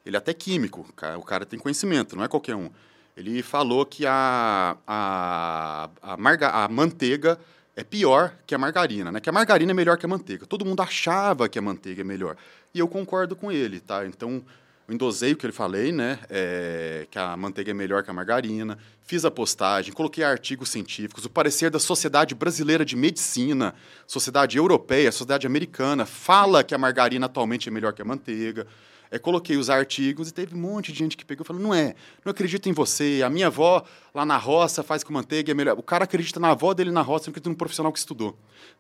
[0.06, 0.86] ele é até químico,
[1.18, 2.70] o cara tem conhecimento, não é qualquer um.
[3.16, 7.36] Ele falou que a, a, a, marga, a manteiga
[7.74, 9.18] é pior que a margarina, né?
[9.18, 10.46] Que a margarina é melhor que a manteiga.
[10.46, 12.36] Todo mundo achava que a manteiga é melhor.
[12.72, 14.06] E eu concordo com ele, tá?
[14.06, 14.40] Então,
[14.88, 16.18] eu o que ele falei, né?
[16.28, 18.76] É, que a manteiga é melhor que a margarina.
[19.00, 23.74] Fiz a postagem, coloquei artigos científicos, o parecer da Sociedade Brasileira de Medicina,
[24.06, 28.66] Sociedade Europeia, Sociedade Americana, fala que a margarina atualmente é melhor que a manteiga.
[29.12, 31.74] É, coloquei os artigos e teve um monte de gente que pegou e falou: não
[31.74, 31.94] é,
[32.24, 33.20] não acredito em você.
[33.22, 35.78] A minha avó lá na roça faz com manteiga, é melhor.
[35.78, 38.34] O cara acredita na avó dele na roça, não acredita no profissional que estudou.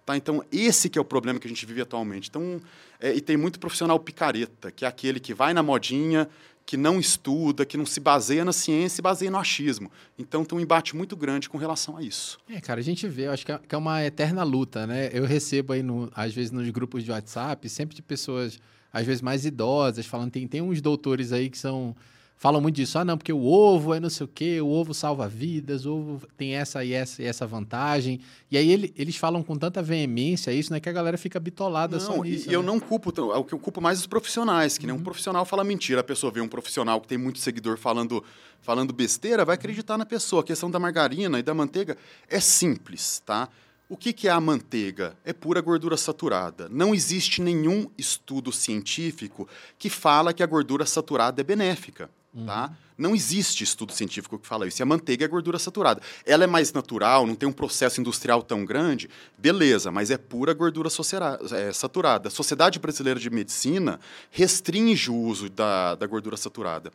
[0.06, 0.16] Tá?
[0.16, 2.30] Então, esse que é o problema que a gente vive atualmente.
[2.30, 2.62] Então,
[2.98, 6.26] é, e tem muito profissional picareta, que é aquele que vai na modinha,
[6.64, 9.92] que não estuda, que não se baseia na ciência e baseia no achismo.
[10.18, 12.38] Então tem um embate muito grande com relação a isso.
[12.48, 15.10] É, cara, a gente vê, acho que é, que é uma eterna luta, né?
[15.12, 18.58] Eu recebo aí, no, às vezes, nos grupos de WhatsApp, sempre de pessoas
[18.92, 21.94] às vezes mais idosas, falando, tem, tem uns doutores aí que são
[22.42, 22.98] falam muito disso.
[22.98, 25.94] Ah, não, porque o ovo é não sei o quê, o ovo salva vidas, o
[25.94, 28.18] ovo tem essa e essa e essa vantagem.
[28.50, 31.98] E aí ele, eles falam com tanta veemência isso, né, que a galera fica bitolada
[31.98, 32.46] não, só nisso.
[32.46, 32.56] E né?
[32.56, 34.92] eu não culpo, o que eu culpo mais os profissionais, que uhum.
[34.92, 38.24] nem um profissional fala mentira, a pessoa vê um profissional que tem muito seguidor falando,
[38.60, 40.42] falando besteira, vai acreditar na pessoa.
[40.42, 41.96] A questão da margarina e da manteiga
[42.28, 43.48] é simples, tá?
[43.92, 45.14] O que, é a manteiga?
[45.22, 46.66] É pura gordura saturada.
[46.70, 49.46] Não existe nenhum estudo científico
[49.78, 52.08] que fala que a gordura saturada é benéfica.
[52.34, 52.46] Uhum.
[52.46, 52.72] Tá?
[52.96, 54.80] Não existe estudo científico que fala isso.
[54.80, 56.00] E a manteiga é gordura saturada.
[56.24, 60.54] Ela é mais natural, não tem um processo industrial tão grande, beleza, mas é pura
[60.54, 62.28] gordura é, saturada.
[62.28, 66.90] A Sociedade Brasileira de Medicina restringe o uso da, da gordura saturada.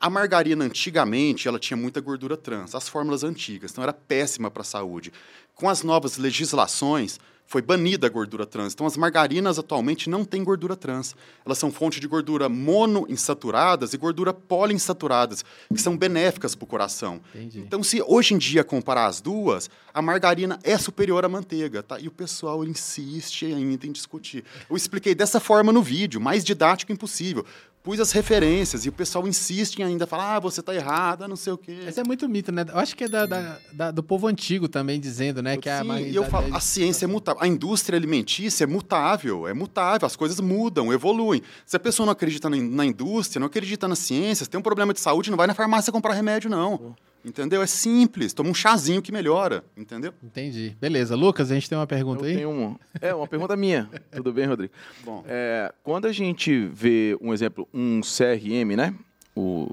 [0.00, 4.62] A margarina, antigamente, ela tinha muita gordura trans, as fórmulas antigas, então era péssima para
[4.62, 5.12] a saúde.
[5.54, 7.20] Com as novas legislações,
[7.52, 8.72] foi banida a gordura trans.
[8.72, 11.14] Então, as margarinas atualmente não têm gordura trans.
[11.44, 17.20] Elas são fonte de gordura monoinsaturadas e gordura poliinsaturadas, que são benéficas para o coração.
[17.34, 17.60] Entendi.
[17.60, 22.00] Então, se hoje em dia comparar as duas, a margarina é superior à manteiga, tá?
[22.00, 24.44] E o pessoal insiste ainda em discutir.
[24.70, 27.44] Eu expliquei dessa forma no vídeo, mais didático impossível
[27.82, 31.36] pus as referências e o pessoal insiste em ainda falar, ah, você está errada, não
[31.36, 31.84] sei o quê.
[31.86, 32.64] Esse é muito mito, né?
[32.68, 35.56] Eu acho que é da, da, da do povo antigo também dizendo, né?
[35.56, 39.48] Que Sim, a e eu falo, a ciência é mutável, a indústria alimentícia é mutável,
[39.48, 41.42] é mutável, as coisas mudam, evoluem.
[41.66, 44.62] Se a pessoa não acredita na, na indústria, não acredita na ciência, se tem um
[44.62, 46.74] problema de saúde, não vai na farmácia comprar remédio, não.
[46.74, 47.11] Oh.
[47.24, 47.62] Entendeu?
[47.62, 48.32] É simples.
[48.32, 49.64] Toma um chazinho que melhora.
[49.76, 50.12] Entendeu?
[50.22, 50.76] Entendi.
[50.80, 51.14] Beleza.
[51.14, 52.34] Lucas, a gente tem uma pergunta Eu aí?
[52.36, 52.80] Tenho uma.
[53.00, 53.88] É, uma pergunta minha.
[54.10, 54.72] Tudo bem, Rodrigo?
[55.04, 55.24] Bom.
[55.26, 58.94] É, quando a gente vê um exemplo, um CRM, né?
[59.36, 59.70] O,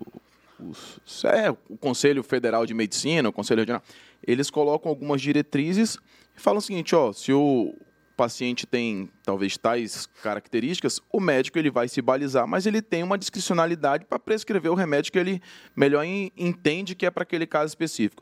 [0.60, 0.72] o,
[1.28, 3.84] é, o Conselho Federal de Medicina, o Conselho Regional,
[4.26, 5.98] eles colocam algumas diretrizes
[6.38, 7.74] e falam o seguinte, ó, se o,
[8.19, 13.17] paciente tem talvez tais características, o médico ele vai se balizar, mas ele tem uma
[13.17, 15.41] discricionalidade para prescrever o remédio que ele
[15.73, 18.21] melhor entende que é para aquele caso específico.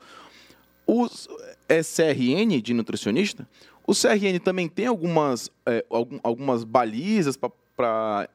[0.85, 3.49] O CRN de nutricionista,
[3.87, 5.83] o CRN também tem algumas, é,
[6.21, 7.35] algumas balizas
[7.75, 8.29] para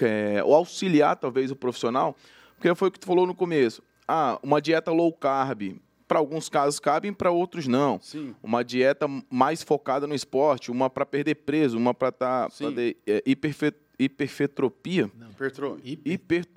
[0.00, 2.16] é, auxiliar talvez o profissional,
[2.56, 3.82] porque foi o que tu falou no começo.
[4.08, 5.76] Ah, uma dieta low carb,
[6.14, 7.98] para alguns casos cabem, para outros não.
[8.00, 8.36] Sim.
[8.40, 12.56] Uma dieta mais focada no esporte, uma para perder peso, uma para estar tá,
[13.04, 15.10] é, hiperfe, hiperfetropia.
[15.32, 15.80] Hipertro...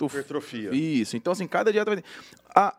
[0.06, 0.70] Hipertrofia.
[0.72, 1.16] Isso.
[1.16, 2.08] Então, assim, cada dieta vai ter.
[2.54, 2.72] Ah,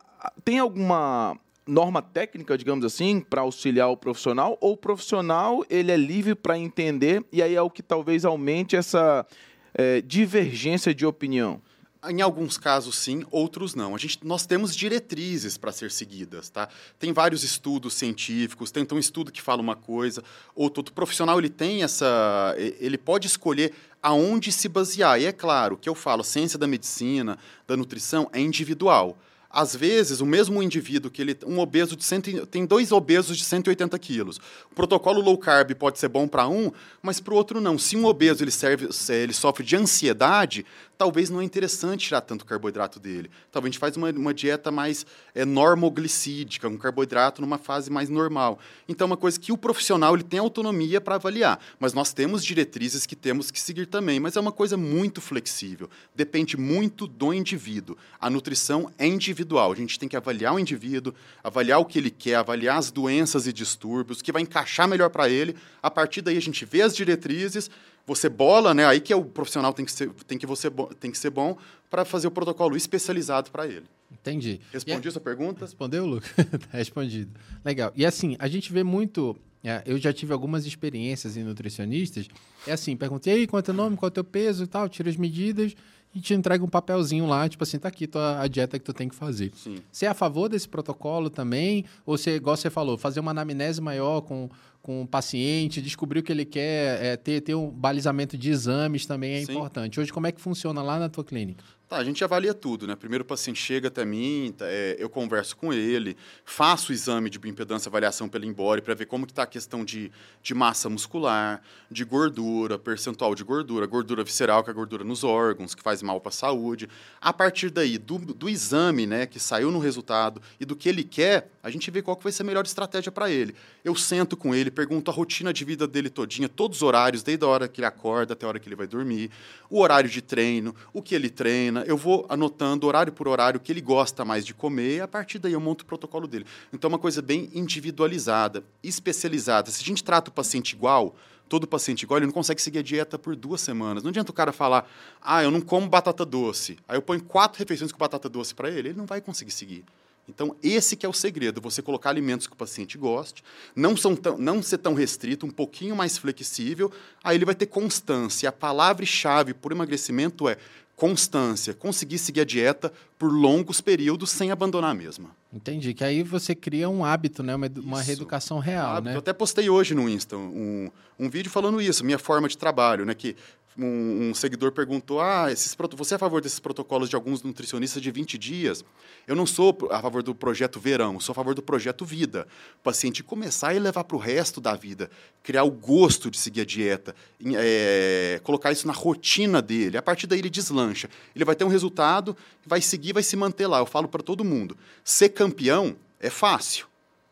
[0.46, 1.38] tem alguma
[1.68, 4.58] norma técnica, digamos assim, para auxiliar o profissional?
[4.62, 8.78] Ou o profissional ele é livre para entender e aí é o que talvez aumente
[8.78, 9.28] essa
[9.74, 11.62] é, divergência de opinião?
[12.08, 13.94] Em alguns casos, sim, outros não.
[13.94, 16.70] A gente, nós temos diretrizes para ser seguidas, tá?
[16.98, 20.24] Tem vários estudos científicos, tem então, um estudo que fala uma coisa,
[20.56, 25.20] ou todo profissional ele tem essa, ele pode escolher aonde se basear.
[25.20, 29.18] E é claro, que eu falo, ciência da medicina, da nutrição é individual.
[29.52, 33.44] Às vezes, o mesmo indivíduo que ele um obeso de cento, tem dois obesos de
[33.44, 34.38] 180 quilos.
[34.72, 37.76] O protocolo low carb pode ser bom para um, mas para o outro não.
[37.76, 40.64] Se um obeso ele, serve, ele sofre de ansiedade,
[41.00, 43.32] talvez não é interessante tirar tanto carboidrato dele.
[43.54, 48.10] Talvez a gente faz uma, uma dieta mais é, normoglicídica, um carboidrato numa fase mais
[48.10, 48.60] normal.
[48.86, 52.44] Então, é uma coisa que o profissional ele tem autonomia para avaliar, mas nós temos
[52.44, 57.34] diretrizes que temos que seguir também, mas é uma coisa muito flexível, depende muito do
[57.34, 57.98] indivíduo.
[58.20, 62.12] A nutrição é individual, a gente tem que avaliar o indivíduo, avaliar o que ele
[62.12, 65.56] quer, avaliar as doenças e distúrbios, que vai encaixar melhor para ele.
[65.82, 67.72] A partir daí, a gente vê as diretrizes
[68.10, 68.86] você bola, né?
[68.86, 70.70] Aí que é o profissional tem que ser, tem que você
[71.00, 71.56] tem que ser bom
[71.90, 73.86] para fazer o protocolo especializado para ele.
[74.12, 74.60] Entendi.
[74.74, 75.66] Respondi a sua pergunta?
[75.66, 76.32] Respondeu, Lucas?
[76.36, 77.32] tá respondido.
[77.64, 77.94] Legal.
[77.96, 79.38] E assim, a gente vê muito.
[79.64, 82.28] É, eu já tive algumas experiências em nutricionistas.
[82.66, 84.90] É assim, perguntei aí quanto é o nome, qual é o teu peso e tal,
[84.90, 85.76] tira as medidas
[86.14, 88.94] e te entrega um papelzinho lá, tipo assim, tá aqui tua, a dieta que tu
[88.94, 89.52] tem que fazer.
[89.56, 89.78] Sim.
[89.92, 91.86] Você é a favor desse protocolo também?
[92.06, 94.50] Ou você, igual você falou, fazer uma anamnese maior com,
[94.82, 99.06] com o paciente, descobrir o que ele quer, é, ter, ter um balizamento de exames
[99.06, 99.52] também é Sim.
[99.52, 100.00] importante.
[100.00, 101.64] Hoje, como é que funciona lá na tua clínica?
[101.90, 102.96] Tá, a gente avalia tudo, né?
[102.96, 107.32] Primeiro o paciente chega até mim, tá, é, eu converso com ele, faço o exame
[107.32, 110.12] de bioimpedância, avaliação pela Embore, para ver como está a questão de,
[110.44, 115.24] de massa muscular, de gordura, percentual de gordura, gordura visceral, que é a gordura nos
[115.24, 116.88] órgãos, que faz mal para a saúde.
[117.20, 121.04] A partir daí, do, do exame, né, que saiu no resultado e do que ele
[121.04, 123.56] quer, a gente vê qual que vai ser a melhor estratégia para ele.
[123.84, 127.44] Eu sento com ele, pergunto a rotina de vida dele todinha, todos os horários, desde
[127.44, 129.32] a hora que ele acorda até a hora que ele vai dormir,
[129.72, 133.62] o horário de treino, o que ele treina, eu vou anotando horário por horário o
[133.62, 136.46] que ele gosta mais de comer e a partir daí eu monto o protocolo dele.
[136.74, 139.72] Então é uma coisa bem individualizada, especializada.
[139.72, 141.16] Se a gente trata o paciente igual,
[141.50, 144.04] todo paciente igual, ele não consegue seguir a dieta por duas semanas.
[144.04, 144.90] Não adianta o cara falar,
[145.22, 146.78] ah, eu não como batata doce.
[146.88, 149.84] Aí eu ponho quatro refeições com batata doce para ele, ele não vai conseguir seguir.
[150.30, 153.44] Então, esse que é o segredo, você colocar alimentos que o paciente goste,
[153.76, 156.92] não, tão, não ser tão restrito, um pouquinho mais flexível,
[157.24, 158.48] aí ele vai ter constância.
[158.48, 160.58] A palavra-chave por emagrecimento é
[161.00, 165.30] constância, conseguir seguir a dieta por longos períodos sem abandonar a mesma.
[165.52, 167.56] Entendi, que aí você cria um hábito, né?
[167.56, 169.00] uma, uma reeducação real.
[169.00, 169.16] Um né?
[169.16, 173.06] Eu até postei hoje no Insta um, um vídeo falando isso, minha forma de trabalho,
[173.06, 173.14] né?
[173.14, 173.34] que
[173.80, 178.02] um, um, seguidor perguntou: ah, esses, você é a favor desses protocolos de alguns nutricionistas
[178.02, 178.84] de 20 dias?
[179.26, 182.48] Eu não sou a favor do projeto verão, sou a favor do projeto vida.
[182.80, 185.10] O paciente começar e levar para o resto da vida,
[185.42, 187.16] criar o gosto de seguir a dieta,
[187.56, 189.98] é, colocar isso na rotina dele.
[189.98, 191.10] A partir daí ele deslancha.
[191.34, 193.80] Ele vai ter um resultado, vai seguir, vai se manter lá.
[193.80, 196.89] Eu falo para todo mundo: ser campeão é fácil.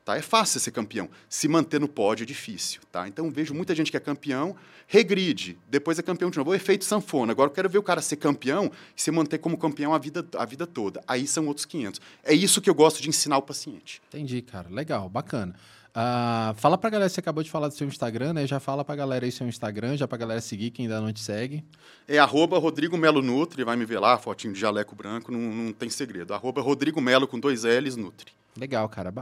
[0.08, 0.16] Tá?
[0.16, 1.10] É fácil ser campeão.
[1.28, 2.80] Se manter no pódio é difícil.
[2.90, 3.10] Tá?
[3.10, 4.56] Então vejo muita gente que é campeão,
[4.88, 6.52] regride, depois é campeão de novo.
[6.52, 7.34] O efeito sanfona.
[7.34, 10.26] Agora eu quero ver o cara ser campeão e se manter como campeão a vida,
[10.38, 11.04] a vida toda.
[11.06, 12.00] Aí são outros 500.
[12.24, 14.02] É isso que eu gosto de ensinar o paciente.
[14.08, 14.70] Entendi, cara.
[14.70, 15.54] Legal, bacana.
[15.90, 18.48] Uh, fala pra galera, você acabou de falar do seu Instagram, né?
[18.48, 21.20] Já fala pra galera aí seu Instagram, já pra galera seguir, quem ainda não te
[21.20, 21.66] segue.
[22.08, 25.74] É arroba Rodrigo Melo Nutri, vai me ver lá, fotinho de jaleco branco, não, não
[25.74, 26.34] tem segredo.
[26.34, 28.32] Arroba Rodrigo Melo com dois L's Nutri.
[28.58, 29.14] Legal, cara.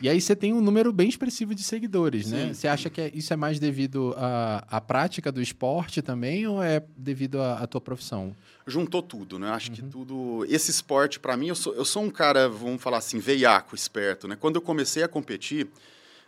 [0.00, 2.38] E aí você tem um número bem expressivo de seguidores, né?
[2.38, 2.46] Sim.
[2.48, 2.54] né?
[2.54, 6.62] Você acha que é, isso é mais devido à, à prática do esporte também ou
[6.62, 8.34] é devido à, à tua profissão?
[8.66, 9.50] Juntou tudo, né?
[9.50, 9.76] Acho uhum.
[9.76, 10.46] que tudo...
[10.48, 14.26] Esse esporte, para mim, eu sou, eu sou um cara, vamos falar assim, veiaco, esperto,
[14.26, 14.36] né?
[14.38, 15.68] Quando eu comecei a competir,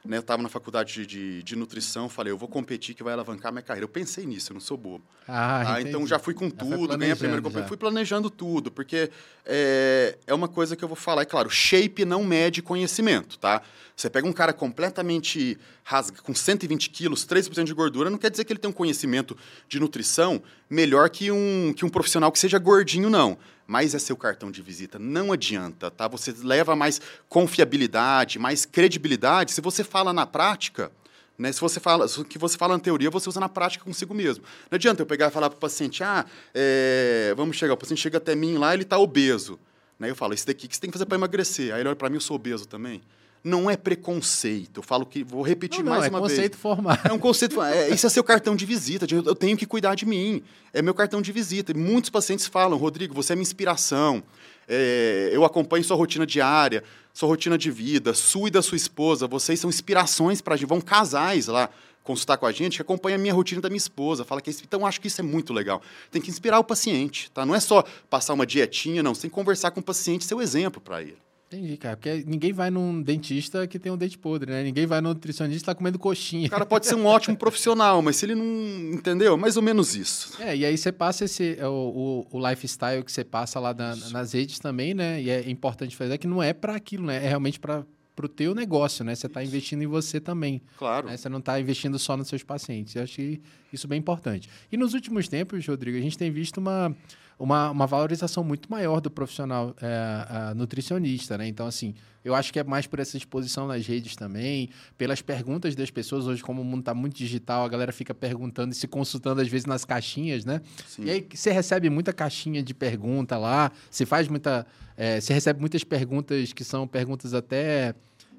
[0.05, 3.15] né, eu estava na faculdade de, de, de, nutrição, falei, eu vou competir que vai
[3.15, 3.85] alavancar minha carreira.
[3.85, 5.03] Eu pensei nisso, eu não sou bobo.
[5.27, 9.11] Ah, ah então já fui com tudo, ganhei a primeira competição, fui planejando tudo, porque
[9.47, 11.23] é, é uma coisa que eu vou falar.
[11.23, 13.63] É claro, shape não mede conhecimento, tá?
[13.97, 18.45] Você pega um cara completamente rasga, com 120 quilos, 3% de gordura, não quer dizer
[18.45, 19.37] que ele tem um conhecimento
[19.69, 24.17] de nutrição melhor que um, que um profissional que seja gordinho, não mas é seu
[24.17, 24.99] cartão de visita.
[24.99, 26.07] Não adianta, tá?
[26.09, 30.91] Você leva mais confiabilidade, mais credibilidade se você fala na prática.
[31.39, 31.51] Né?
[31.51, 34.45] Se você fala, o que você fala na teoria, você usa na prática consigo mesmo.
[34.71, 36.25] Não adianta eu pegar e falar para o paciente, ah,
[36.55, 39.59] é, vamos chegar, o paciente chega até mim lá, ele está obeso.
[39.99, 40.11] Né?
[40.11, 41.75] Eu falo, isso daqui que você tem que fazer para emagrecer.
[41.75, 43.03] Aí ele olha para mim, eu sou obeso também
[43.45, 44.79] não é preconceito.
[44.79, 46.33] Eu falo que vou repetir não, mais não, é uma vez.
[46.33, 46.97] É conceito formal.
[47.05, 47.63] É um conceito.
[47.63, 49.07] É, isso é seu cartão de visita.
[49.13, 50.43] Eu tenho que cuidar de mim.
[50.73, 51.71] É meu cartão de visita.
[51.71, 54.23] E muitos pacientes falam, Rodrigo, você é minha inspiração.
[54.67, 59.27] É, eu acompanho sua rotina diária, sua rotina de vida, sua e da sua esposa.
[59.27, 60.69] Vocês são inspirações para a gente.
[60.69, 61.69] Vão casais lá
[62.03, 64.25] consultar com a gente que acompanha a minha rotina da minha esposa.
[64.25, 65.83] Fala que é então acho que isso é muito legal.
[66.11, 67.45] Tem que inspirar o paciente, tá?
[67.45, 69.15] Não é só passar uma dietinha, não.
[69.15, 71.24] Você tem que conversar com o paciente, ser o exemplo para ele.
[71.55, 71.97] Entendi, cara.
[71.97, 74.63] Porque ninguém vai num dentista que tem um dente podre, né?
[74.65, 76.49] Ninguém vai num nutricionista que tá comendo coxinha.
[76.49, 78.45] O cara pode ser um ótimo profissional, mas se ele não.
[78.93, 79.37] Entendeu?
[79.37, 80.43] Mais ou menos isso.
[80.43, 81.57] É, e aí você passa esse.
[81.59, 85.23] É, o, o, o lifestyle que você passa lá na, nas redes também, né?
[85.23, 87.25] E é importante fazer que não é para aquilo, né?
[87.25, 87.85] É realmente para
[88.21, 89.15] o teu negócio, né?
[89.15, 90.61] Você está investindo em você também.
[90.77, 91.07] Claro.
[91.07, 91.17] Né?
[91.17, 92.97] Você não está investindo só nos seus pacientes.
[92.97, 93.41] Eu acho que
[93.73, 94.49] isso é bem importante.
[94.73, 96.95] E nos últimos tempos, Rodrigo, a gente tem visto uma
[97.39, 101.47] uma, uma valorização muito maior do profissional é, nutricionista, né?
[101.47, 101.95] Então, assim,
[102.25, 106.27] eu acho que é mais por essa exposição nas redes também, pelas perguntas das pessoas.
[106.27, 109.49] Hoje, como o mundo está muito digital, a galera fica perguntando e se consultando, às
[109.49, 110.61] vezes, nas caixinhas, né?
[110.87, 111.05] Sim.
[111.05, 114.67] E aí você recebe muita caixinha de pergunta lá, você faz muita...
[114.97, 117.95] É, você recebe muitas perguntas que são perguntas até...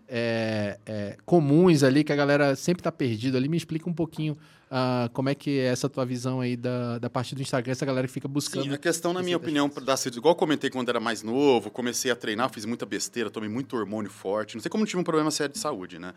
[0.07, 3.49] É, é, comuns ali que a galera sempre está perdida ali.
[3.49, 7.09] Me explica um pouquinho Uh, como é que é essa tua visão aí da, da
[7.09, 8.63] parte do Instagram, essa galera que fica buscando?
[8.63, 12.09] Sim, a questão, na minha opinião, da igual eu comentei quando era mais novo, comecei
[12.09, 15.29] a treinar, fiz muita besteira, tomei muito hormônio forte, não sei como tive um problema
[15.29, 16.13] sério de saúde, né?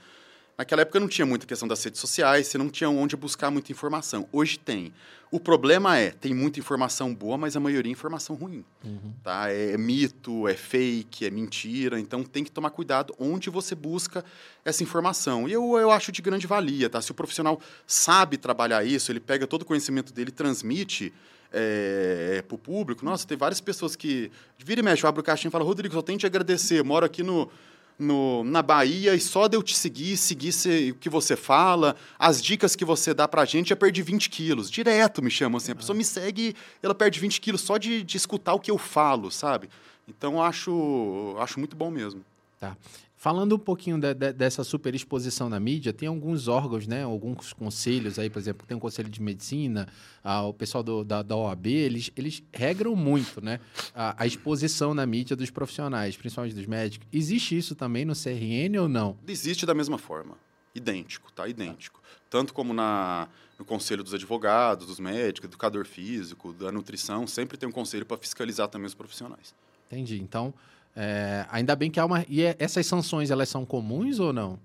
[0.58, 3.70] Naquela época não tinha muita questão das redes sociais, você não tinha onde buscar muita
[3.70, 4.28] informação.
[4.32, 4.92] Hoje tem.
[5.30, 8.64] O problema é, tem muita informação boa, mas a maioria é informação ruim.
[8.82, 9.12] Uhum.
[9.22, 9.52] Tá?
[9.52, 12.00] É, é, mito, é fake, é mentira.
[12.00, 14.24] Então tem que tomar cuidado onde você busca
[14.64, 15.48] essa informação.
[15.48, 16.90] E eu, eu acho de grande valia.
[16.90, 17.00] Tá?
[17.00, 21.12] Se o profissional sabe trabalhar isso, ele pega todo o conhecimento dele e transmite
[21.52, 23.04] é, para o público.
[23.04, 24.28] Nossa, tem várias pessoas que.
[24.58, 26.82] Vira e mexe, eu abro o caixinha e falo, Rodrigo, só tenho te agradecer.
[26.82, 27.48] Moro aqui no
[27.98, 32.40] no, na Bahia e só de eu te seguir, seguir o que você fala, as
[32.42, 34.70] dicas que você dá pra gente, já perdi 20 quilos.
[34.70, 35.72] Direto me chamam assim.
[35.72, 38.78] A pessoa me segue, ela perde 20 quilos só de, de escutar o que eu
[38.78, 39.68] falo, sabe?
[40.06, 42.24] Então acho, acho muito bom mesmo.
[42.60, 42.76] Tá.
[43.20, 48.16] Falando um pouquinho de, de, dessa superexposição na mídia, tem alguns órgãos, né, alguns conselhos
[48.16, 49.88] aí, por exemplo, tem o um Conselho de Medicina,
[50.22, 53.58] ah, o pessoal do, da, da OAB, eles, eles regram muito né,
[53.92, 57.08] a, a, exposição na mídia dos profissionais, principalmente dos médicos.
[57.12, 59.18] Existe isso também no CRN ou não?
[59.26, 60.36] Existe da mesma forma.
[60.72, 61.48] Idêntico, tá?
[61.48, 62.00] Idêntico.
[62.30, 63.28] Tanto como na,
[63.58, 68.16] no Conselho dos Advogados, dos médicos, educador físico, da nutrição, sempre tem um conselho para
[68.16, 69.52] fiscalizar também os profissionais.
[69.88, 70.20] Entendi.
[70.20, 70.54] Então,
[71.00, 72.26] é, ainda bem que há uma.
[72.28, 74.58] E é, essas sanções, elas são comuns ou não?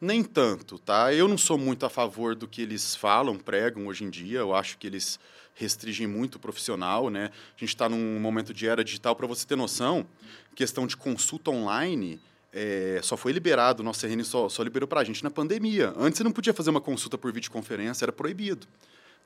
[0.00, 1.12] Nem tanto, tá?
[1.12, 4.38] Eu não sou muito a favor do que eles falam, pregam hoje em dia.
[4.38, 5.18] Eu acho que eles
[5.56, 7.32] restringem muito o profissional, né?
[7.56, 9.16] A gente está num momento de era digital.
[9.16, 10.06] Para você ter noção,
[10.54, 12.20] questão de consulta online
[12.52, 15.92] é, só foi liberado, o nosso CRN só, só liberou para a gente na pandemia.
[15.96, 18.68] Antes você não podia fazer uma consulta por videoconferência, era proibido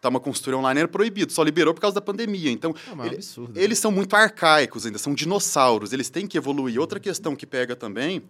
[0.01, 2.51] tá uma consultoria online era proibido, só liberou por causa da pandemia.
[2.51, 3.83] Então, é ele, absurdo, eles né?
[3.83, 6.81] são muito arcaicos ainda, são dinossauros, eles têm que evoluir.
[6.81, 8.23] Outra questão que pega também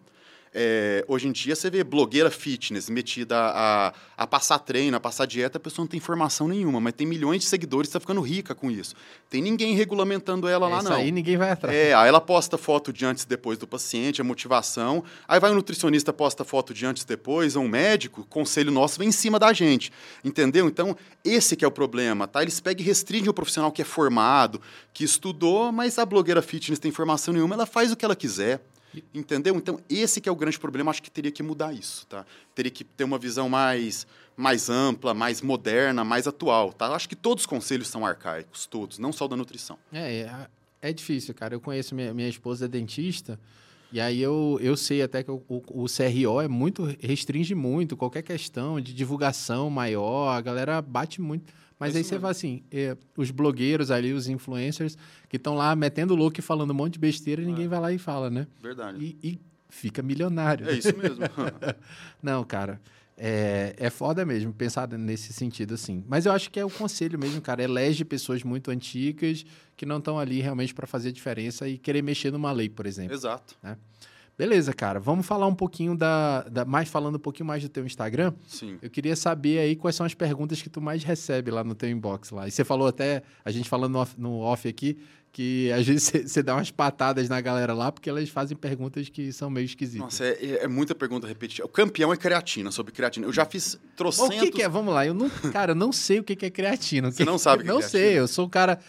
[0.56, 5.26] É, hoje em dia você vê blogueira fitness metida a, a passar treino, a passar
[5.26, 8.54] dieta, a pessoa não tem informação nenhuma, mas tem milhões de seguidores, está ficando rica
[8.54, 8.94] com isso.
[9.28, 10.96] Tem ninguém regulamentando ela é, lá, isso não.
[10.96, 11.76] aí ninguém vai atrás.
[11.76, 15.02] É, aí ela posta foto de antes e depois do paciente, a motivação.
[15.26, 18.96] Aí vai o nutricionista, posta foto de antes e depois, ou um médico, conselho nosso
[18.98, 19.90] vem em cima da gente.
[20.22, 20.68] Entendeu?
[20.68, 22.42] Então, esse que é o problema, tá?
[22.42, 24.60] Eles pegam e restringem o profissional que é formado,
[24.92, 28.60] que estudou, mas a blogueira fitness tem informação nenhuma, ela faz o que ela quiser.
[29.12, 29.56] Entendeu?
[29.56, 32.26] Então, esse que é o grande problema, acho que teria que mudar isso, tá?
[32.54, 34.06] Teria que ter uma visão mais,
[34.36, 36.86] mais ampla, mais moderna, mais atual, tá?
[36.94, 39.78] Acho que todos os conselhos são arcaicos, todos, não só da nutrição.
[39.92, 40.46] É, é,
[40.82, 41.54] é difícil, cara.
[41.54, 43.38] Eu conheço minha, minha esposa é dentista,
[43.92, 47.96] e aí eu, eu sei até que o, o, o CRO é muito, restringe muito
[47.96, 52.62] qualquer questão de divulgação maior, a galera bate muito mas é aí você vai assim,
[52.70, 54.96] é, os blogueiros ali, os influencers,
[55.28, 57.68] que estão lá metendo louco e falando um monte de besteira e ninguém é.
[57.68, 58.46] vai lá e fala, né?
[58.62, 59.16] Verdade.
[59.22, 60.68] E, e fica milionário.
[60.68, 61.24] É isso mesmo.
[62.22, 62.80] Não, cara.
[63.16, 66.04] É, é foda mesmo pensar nesse sentido assim.
[66.08, 67.62] Mas eu acho que é o conselho mesmo, cara.
[67.62, 69.46] Elege pessoas muito antigas
[69.76, 73.14] que não estão ali realmente para fazer diferença e querer mexer numa lei, por exemplo.
[73.14, 73.54] Exato.
[73.62, 73.76] Né?
[74.36, 74.98] Beleza, cara.
[74.98, 78.32] Vamos falar um pouquinho da, da, Mais falando um pouquinho mais do teu Instagram.
[78.46, 78.78] Sim.
[78.82, 81.88] Eu queria saber aí quais são as perguntas que tu mais recebe lá no teu
[81.88, 82.48] inbox lá.
[82.48, 84.98] E você falou até, a gente falando no off, no off aqui,
[85.30, 89.32] que às vezes você dá umas patadas na galera lá, porque elas fazem perguntas que
[89.32, 90.00] são meio esquisitas.
[90.00, 91.64] Nossa, é, é muita pergunta repetida.
[91.64, 93.26] O campeão é creatina, sobre creatina.
[93.26, 94.36] Eu já fiz trocentos...
[94.36, 94.68] O que, que é?
[94.68, 95.06] Vamos lá.
[95.06, 97.12] Eu não, cara, eu não sei o que, é creatina.
[97.12, 98.04] Você não sabe o que Não é creatina?
[98.04, 98.18] sei.
[98.18, 98.80] Eu sou um cara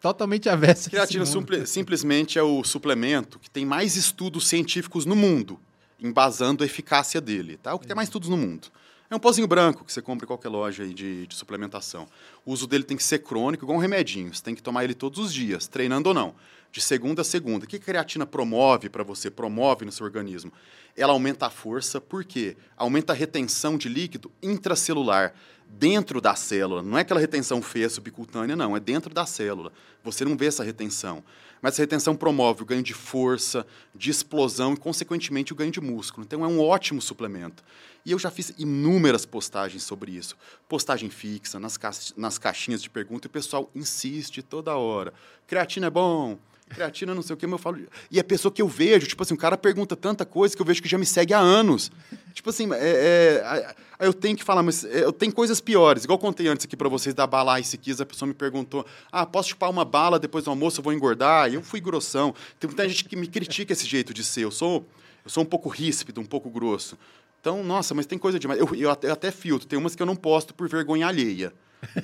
[0.00, 0.90] totalmente avesso.
[0.90, 1.24] Creatina
[1.66, 5.58] simplesmente é o suplemento que tem mais estudos científicos no mundo,
[6.00, 7.74] embasando a eficácia dele, tá?
[7.74, 8.68] O que tem mais estudos no mundo.
[9.10, 12.06] É um pozinho branco que você compra em qualquer loja aí de, de suplementação.
[12.46, 14.32] O uso dele tem que ser crônico, igual um remedinho.
[14.32, 16.32] Você tem que tomar ele todos os dias, treinando ou não,
[16.70, 17.64] de segunda a segunda.
[17.64, 20.52] O que a creatina promove para você, promove no seu organismo?
[20.96, 22.56] Ela aumenta a força, por quê?
[22.76, 25.34] Aumenta a retenção de líquido intracelular
[25.78, 26.82] dentro da célula.
[26.82, 28.76] Não é aquela retenção feia subcutânea, não.
[28.76, 29.72] É dentro da célula.
[30.02, 31.22] Você não vê essa retenção.
[31.62, 35.80] Mas essa retenção promove o ganho de força, de explosão e, consequentemente, o ganho de
[35.80, 36.24] músculo.
[36.24, 37.62] Então, é um ótimo suplemento.
[38.04, 40.36] E eu já fiz inúmeras postagens sobre isso.
[40.68, 45.12] Postagem fixa, nas, ca nas caixinhas de pergunta, e o pessoal insiste toda hora.
[45.46, 46.38] Creatina é bom,
[46.70, 47.78] creatina, não sei o que, mas eu falo.
[48.10, 50.66] E a pessoa que eu vejo, tipo assim, o cara pergunta tanta coisa que eu
[50.66, 51.90] vejo que já me segue há anos.
[52.32, 56.04] Tipo assim, é, é, eu tenho que falar, mas é, eu tenho coisas piores.
[56.04, 58.86] Igual eu contei antes aqui para vocês da bala Ice Kiss, a pessoa me perguntou:
[59.10, 61.50] ah, posso chupar uma bala depois do almoço, eu vou engordar?
[61.50, 62.34] E eu fui grossão.
[62.58, 64.44] Tem muita gente que me critica esse jeito de ser.
[64.44, 64.86] Eu sou,
[65.24, 66.96] eu sou um pouco ríspido, um pouco grosso.
[67.40, 68.60] Então, nossa, mas tem coisa demais.
[68.60, 71.52] Eu, eu, até, eu até filtro, tem umas que eu não posto por vergonha alheia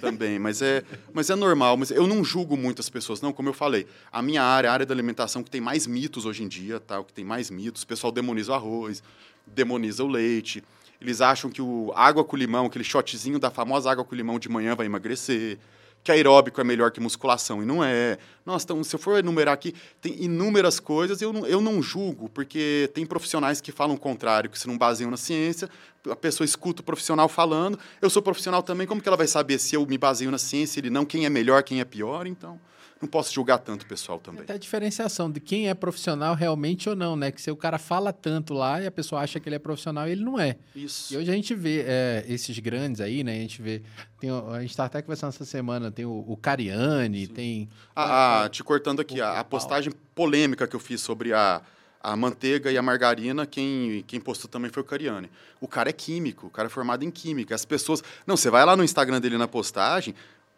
[0.00, 1.76] também, mas é, mas é normal.
[1.76, 3.32] Mas eu não julgo muitas pessoas, não.
[3.32, 6.42] Como eu falei, a minha área, a área da alimentação que tem mais mitos hoje
[6.42, 6.98] em dia, tá?
[7.00, 7.82] O que tem mais mitos.
[7.82, 9.02] O pessoal demoniza o arroz,
[9.46, 10.62] demoniza o leite.
[11.00, 14.48] Eles acham que o água com limão, aquele shotzinho da famosa água com limão de
[14.48, 15.58] manhã vai emagrecer
[16.06, 18.16] que aeróbico é melhor que musculação, e não é.
[18.44, 22.28] Nossa, então, se eu for enumerar aqui, tem inúmeras coisas, eu não, eu não julgo,
[22.28, 25.68] porque tem profissionais que falam o contrário, que se não baseiam na ciência,
[26.08, 29.58] a pessoa escuta o profissional falando, eu sou profissional também, como que ela vai saber
[29.58, 32.60] se eu me baseio na ciência, ele não, quem é melhor, quem é pior, então
[33.00, 34.42] não posso julgar tanto o pessoal também.
[34.42, 37.30] Até a diferenciação de quem é profissional realmente ou não, né?
[37.30, 40.08] Que se o cara fala tanto lá e a pessoa acha que ele é profissional,
[40.08, 40.56] ele não é.
[40.74, 41.12] Isso.
[41.12, 43.32] E hoje a gente vê é, esses grandes aí, né?
[43.32, 43.82] A gente vê.
[44.18, 47.32] Tem, a gente está até conversando essa semana, tem o, o Cariani, Sim.
[47.32, 47.68] tem.
[47.94, 51.60] Ah, ah, te cortando aqui, a, a postagem polêmica que eu fiz sobre a
[52.06, 55.28] a manteiga e a margarina, quem, quem postou também foi o Cariani.
[55.60, 57.52] O cara é químico, o cara é formado em química.
[57.52, 58.00] As pessoas.
[58.24, 60.14] Não, você vai lá no Instagram dele na postagem,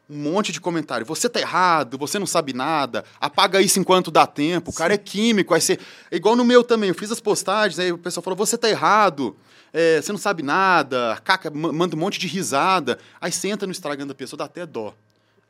[0.09, 1.04] um monte de comentário.
[1.06, 4.98] Você tá errado, você não sabe nada, apaga isso enquanto dá tempo, o cara é
[4.98, 5.78] químico, vai ser.
[6.11, 8.68] É igual no meu também, eu fiz as postagens, aí o pessoal falou: você tá
[8.68, 9.36] errado,
[9.72, 12.98] é, você não sabe nada, caca, manda um monte de risada.
[13.20, 14.94] Aí você entra no Instagram da pessoa, dá até dó.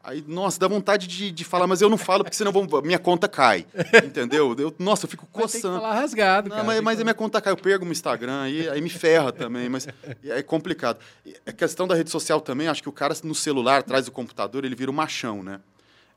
[0.09, 2.99] Aí, nossa, dá vontade de, de falar, mas eu não falo porque senão vou, minha
[2.99, 3.67] conta cai.
[4.03, 4.57] Entendeu?
[4.59, 5.75] Eu, nossa, eu fico coçando.
[5.75, 6.67] Mas falar rasgado, não, cara.
[6.67, 9.69] Mas, mas a minha conta cai, eu perco no Instagram, aí, aí me ferra também,
[9.69, 9.87] mas
[10.25, 10.99] é complicado.
[11.45, 14.65] A questão da rede social também, acho que o cara no celular, atrás do computador,
[14.65, 15.61] ele vira um machão, né?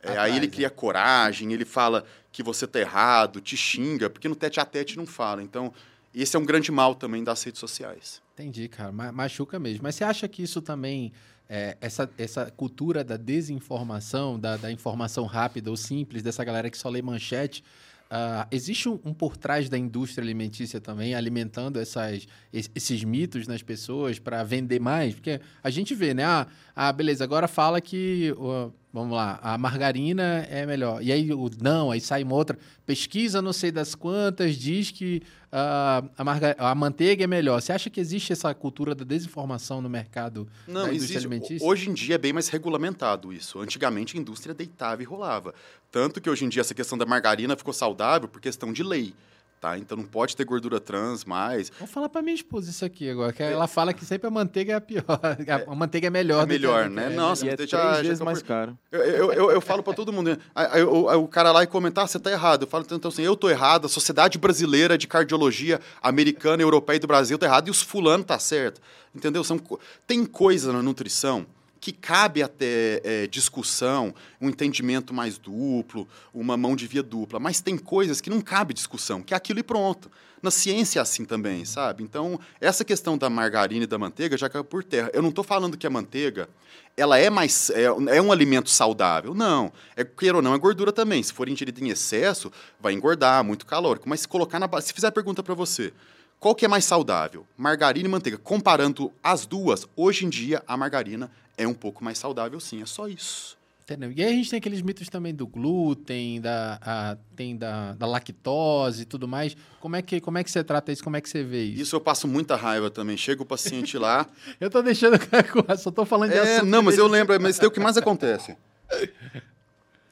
[0.01, 4.35] É, aí ele cria coragem, ele fala que você tá errado, te xinga, porque no
[4.37, 5.43] tete a tete não fala.
[5.43, 5.73] Então,
[6.15, 8.21] esse é um grande mal também das redes sociais.
[8.33, 8.91] Entendi, cara.
[8.91, 9.83] Machuca mesmo.
[9.83, 11.11] Mas você acha que isso também
[11.53, 16.77] é, essa, essa cultura da desinformação, da, da, informação rápida ou simples, dessa galera que
[16.77, 17.61] só lê manchete,
[18.09, 23.61] uh, existe um, um, por trás da indústria alimentícia também, alimentando essas, esses mitos nas
[23.61, 25.13] pessoas para vender mais?
[25.13, 26.23] Porque a gente vê, né?
[26.23, 31.01] Ah, ah beleza, agora fala que uh, Vamos lá, a margarina é melhor.
[31.01, 32.59] E aí, o não, aí sai uma outra.
[32.85, 37.61] Pesquisa, não sei das quantas, diz que uh, a, marga, a manteiga é melhor.
[37.61, 41.59] Você acha que existe essa cultura da desinformação no mercado não, da indústria existe.
[41.61, 43.61] Hoje em dia é bem mais regulamentado isso.
[43.61, 45.53] Antigamente a indústria deitava e rolava.
[45.89, 49.13] Tanto que hoje em dia essa questão da margarina ficou saudável por questão de lei
[49.62, 49.78] tá?
[49.78, 51.72] Então não pode ter gordura trans mais.
[51.78, 54.74] Vou falar para minha esposa isso aqui agora, que ela fala que sempre a manteiga
[54.74, 55.05] é a pior,
[55.68, 56.43] a manteiga é melhor.
[56.43, 57.05] É melhor, né?
[57.05, 58.76] É, Nossa, e é já, três vezes mais caro.
[58.91, 62.07] Eu, eu, eu, eu falo para todo mundo, aí, o cara lá e comentar, ah,
[62.07, 62.64] você tá errado.
[62.64, 66.99] Eu falo, então assim, eu tô errado, a Sociedade Brasileira de Cardiologia Americana, Europeia e
[66.99, 68.82] do Brasil tá errado, e os fulano tá certo.
[69.14, 69.43] Entendeu?
[69.43, 69.59] São,
[70.07, 71.45] tem coisa na nutrição
[71.82, 77.59] que cabe até é, discussão, um entendimento mais duplo, uma mão de via dupla, mas
[77.59, 80.09] tem coisas que não cabe discussão, que é aquilo e pronto.
[80.43, 82.03] Na ciência é assim também, sabe?
[82.03, 85.09] Então, essa questão da margarina e da manteiga já caiu por terra.
[85.13, 86.47] Eu não estou falando que a manteiga
[86.95, 89.34] ela é mais é, é, um alimento saudável.
[89.34, 89.71] Não.
[89.95, 91.21] É, queira ou não, é gordura também.
[91.21, 94.09] Se for ingerida em excesso, vai engordar, muito calórico.
[94.09, 94.69] Mas se colocar na.
[94.82, 95.93] Se fizer a pergunta para você,
[96.39, 97.45] qual que é mais saudável?
[97.55, 98.36] Margarina e manteiga.
[98.36, 102.81] Comparando as duas, hoje em dia a margarina é um pouco mais saudável, sim.
[102.81, 103.57] É só isso.
[103.83, 104.11] Entendeu?
[104.15, 108.05] E aí a gente tem aqueles mitos também do glúten, da, a, tem da, da
[108.05, 109.57] lactose e tudo mais.
[109.79, 111.03] Como é, que, como é que você trata isso?
[111.03, 111.81] Como é que você vê isso?
[111.81, 113.17] Isso eu passo muita raiva também.
[113.17, 114.27] Chega o paciente lá.
[114.61, 115.17] eu tô deixando
[115.77, 117.97] só tô falando de é, Não, mas eu lembro, mas isso é o que mais
[117.97, 118.55] acontece.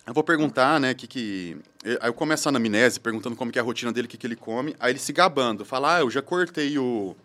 [0.05, 1.57] Eu vou perguntar, né, que que
[2.01, 4.25] aí eu começo a anamnese perguntando como que é a rotina dele, o que que
[4.25, 7.15] ele come, aí ele se gabando, fala: "Ah, eu já cortei o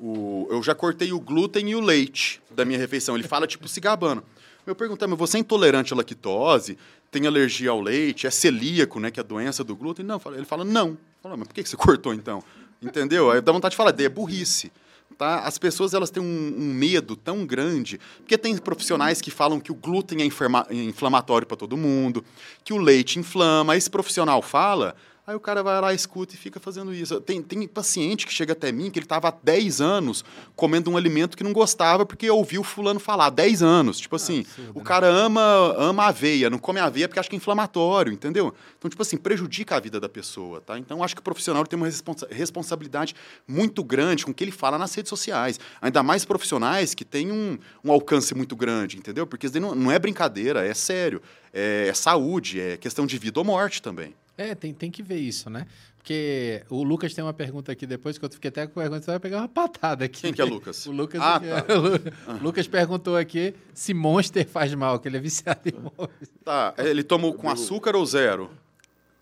[0.00, 3.16] o, eu já cortei o glúten e o leite da minha refeição.
[3.16, 4.24] Ele fala, tipo, se gabando.
[4.66, 6.78] Eu perguntei, mas você é intolerante à lactose?
[7.10, 8.26] Tem alergia ao leite?
[8.26, 9.10] É celíaco, né?
[9.10, 10.04] Que é a doença do glúten?
[10.04, 10.20] Não.
[10.34, 10.96] Ele fala, não.
[11.22, 12.42] Fala, mas por que você cortou, então?
[12.80, 13.30] Entendeu?
[13.30, 14.72] Aí dá vontade de falar, é burrice.
[15.18, 15.40] Tá?
[15.40, 19.70] As pessoas elas têm um, um, medo tão grande, porque tem profissionais que falam que
[19.70, 22.24] o glúten é inflamatório para todo mundo,
[22.64, 23.76] que o leite inflama.
[23.76, 24.96] Esse profissional fala,
[25.30, 27.20] Aí o cara vai lá, escuta e fica fazendo isso.
[27.20, 30.24] Tem, tem paciente que chega até mim que ele estava há 10 anos
[30.56, 33.30] comendo um alimento que não gostava porque ouviu fulano falar.
[33.30, 34.00] 10 anos.
[34.00, 34.84] Tipo assim, ah, o né?
[34.84, 35.40] cara ama,
[35.78, 38.52] ama aveia, não come aveia porque acha que é inflamatório, entendeu?
[38.76, 40.76] Então, tipo assim, prejudica a vida da pessoa, tá?
[40.76, 43.14] Então, acho que o profissional tem uma responsa responsabilidade
[43.46, 45.60] muito grande com o que ele fala nas redes sociais.
[45.80, 49.28] Ainda mais profissionais que têm um, um alcance muito grande, entendeu?
[49.28, 51.22] Porque isso não, não é brincadeira, é sério.
[51.54, 54.12] É, é saúde, é questão de vida ou morte também.
[54.40, 55.66] É, tem, tem que ver isso, né?
[55.98, 59.10] Porque o Lucas tem uma pergunta aqui depois que eu fiquei até com pergunta, você
[59.10, 60.22] vai pegar uma patada aqui.
[60.22, 60.86] Quem que é Lucas?
[60.86, 62.32] O Lucas, ah, tá.
[62.32, 66.28] o Lucas perguntou aqui se Monster faz mal, que ele é viciado em Monster.
[66.42, 68.50] Tá, ele tomou com açúcar ou zero?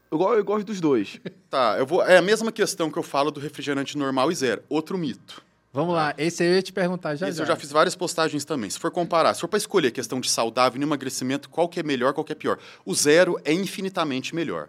[0.08, 1.20] Eu, eu gosto dos dois.
[1.50, 2.00] Tá, eu vou.
[2.04, 4.62] É a mesma questão que eu falo do refrigerante normal e zero.
[4.68, 5.42] Outro mito.
[5.72, 7.28] Vamos lá, esse eu ia te perguntar já.
[7.28, 7.42] Esse já.
[7.42, 8.70] eu já fiz várias postagens também.
[8.70, 11.82] Se for comparar, se for para escolher questão de saudável e emagrecimento, qual que é
[11.82, 12.56] melhor, qual que é pior?
[12.86, 14.68] O zero é infinitamente melhor.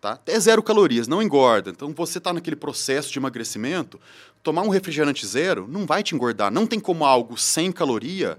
[0.00, 0.18] Tá?
[0.26, 1.70] É zero calorias, não engorda.
[1.70, 4.00] Então, você está naquele processo de emagrecimento,
[4.42, 6.50] tomar um refrigerante zero não vai te engordar.
[6.50, 8.38] Não tem como algo sem caloria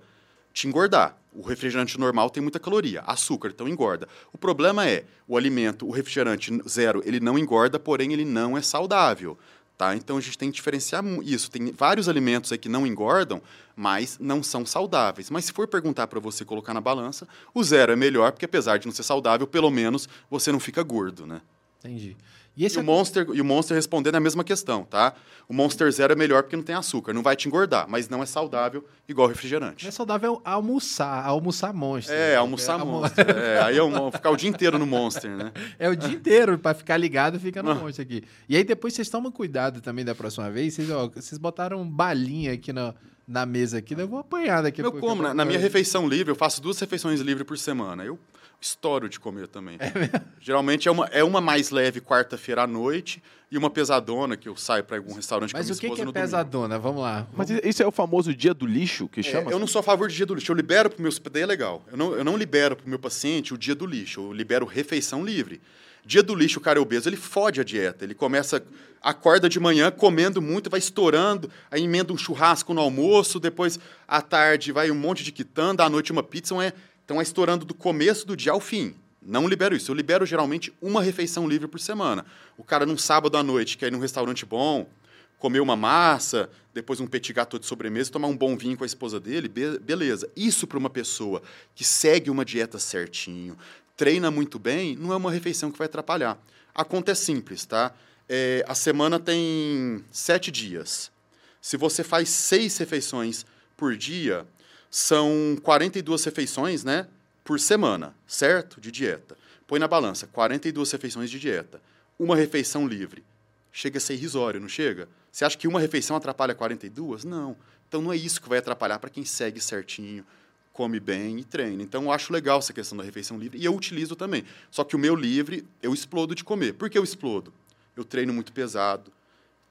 [0.52, 1.16] te engordar.
[1.34, 4.08] O refrigerante normal tem muita caloria, açúcar, então engorda.
[4.34, 8.62] O problema é, o alimento, o refrigerante zero, ele não engorda, porém ele não é
[8.62, 9.38] saudável.
[9.82, 9.96] Tá?
[9.96, 11.50] Então a gente tem que diferenciar isso.
[11.50, 13.42] Tem vários alimentos aí que não engordam,
[13.76, 15.32] mas não são saudáveis.
[15.32, 18.78] Mas se for perguntar para você colocar na balança, o zero é melhor, porque apesar
[18.78, 21.42] de não ser saudável, pelo menos você não fica gordo, né?
[21.80, 22.16] Entendi.
[22.56, 25.14] E, e, o Monster, e o Monster respondendo a mesma questão, tá?
[25.48, 28.22] O Monster Zero é melhor porque não tem açúcar, não vai te engordar, mas não
[28.22, 29.84] é saudável igual refrigerante.
[29.84, 32.16] Não é saudável almoçar, almoçar Monster.
[32.16, 33.30] É, almoçar é, Monster.
[33.30, 35.52] é, aí é ficar o dia inteiro no Monster, né?
[35.80, 37.76] É o dia inteiro, para ficar ligado, fica no ah.
[37.76, 38.24] Monster aqui.
[38.48, 42.54] E aí depois vocês tomam cuidado também da próxima vez, vocês, ó, vocês botaram balinha
[42.54, 42.94] aqui na,
[43.28, 44.98] na mesa aqui, eu vou apanhar daqui a pouco.
[44.98, 48.04] Eu como, na, na minha refeição livre, eu faço duas refeições livres por semana.
[48.04, 48.20] Eu
[48.62, 49.78] estouro de comer também.
[49.80, 54.48] É Geralmente é uma, é uma mais leve quarta-feira à noite e uma pesadona que
[54.48, 56.76] eu saio para algum restaurante Mas com a minha o que, que é pesadona?
[56.76, 56.82] Domingo.
[56.84, 57.28] Vamos lá.
[57.34, 59.52] Mas isso é o famoso dia do lixo que é, chama?
[59.52, 60.52] Eu não sou a favor de dia do lixo.
[60.52, 61.12] Eu libero para o meu...
[61.32, 61.84] Daí é legal.
[61.92, 64.22] Eu não, eu não libero para o meu paciente o dia do lixo.
[64.22, 65.60] Eu libero refeição livre.
[66.06, 68.04] Dia do lixo, o cara é obeso, ele fode a dieta.
[68.04, 68.64] Ele começa,
[69.02, 74.20] acorda de manhã comendo muito, vai estourando, aí emenda um churrasco no almoço, depois à
[74.22, 76.54] tarde vai um monte de quitanda, à noite uma pizza.
[76.54, 76.74] Então é,
[77.06, 78.96] então é estourando do começo do dia ao fim.
[79.22, 79.92] Não libero isso.
[79.92, 82.26] Eu libero geralmente uma refeição livre por semana.
[82.58, 84.90] O cara, num sábado à noite, quer ir num restaurante bom,
[85.38, 88.88] comer uma massa, depois um petit gâteau de sobremesa, tomar um bom vinho com a
[88.88, 90.30] esposa dele, be beleza.
[90.36, 91.42] Isso para uma pessoa
[91.76, 93.58] que segue uma dieta certinho,
[93.98, 96.38] treina muito bem, não é uma refeição que vai atrapalhar.
[96.74, 97.94] A conta é simples, tá?
[98.30, 101.12] É, a semana tem sete dias.
[101.60, 103.46] Se você faz seis refeições
[103.76, 104.48] por dia,
[104.92, 107.08] são 42 refeições, né?
[107.44, 108.80] por semana, certo?
[108.80, 109.38] De dieta.
[109.68, 111.82] Põe na balança, 42 refeições de dieta.
[112.20, 113.24] Uma refeição livre.
[113.72, 115.08] Chega a ser irrisório, não chega?
[115.32, 117.24] Você acha que uma refeição atrapalha 42?
[117.24, 117.56] Não.
[117.88, 120.26] Então não é isso que vai atrapalhar para quem segue certinho,
[120.72, 121.82] come bem e treina.
[121.82, 124.46] Então eu acho legal essa questão da refeição livre e eu utilizo também.
[124.70, 126.74] Só que o meu livre, eu explodo de comer.
[126.74, 127.54] Por que eu explodo?
[127.96, 129.12] Eu treino muito pesado,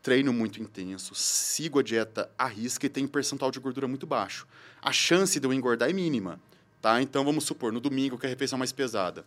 [0.03, 4.47] treino muito intenso, sigo a dieta à risca e tenho percentual de gordura muito baixo.
[4.81, 6.41] A chance de eu engordar é mínima,
[6.81, 7.01] tá?
[7.03, 9.25] Então vamos supor, no domingo, que é a refeição mais pesada,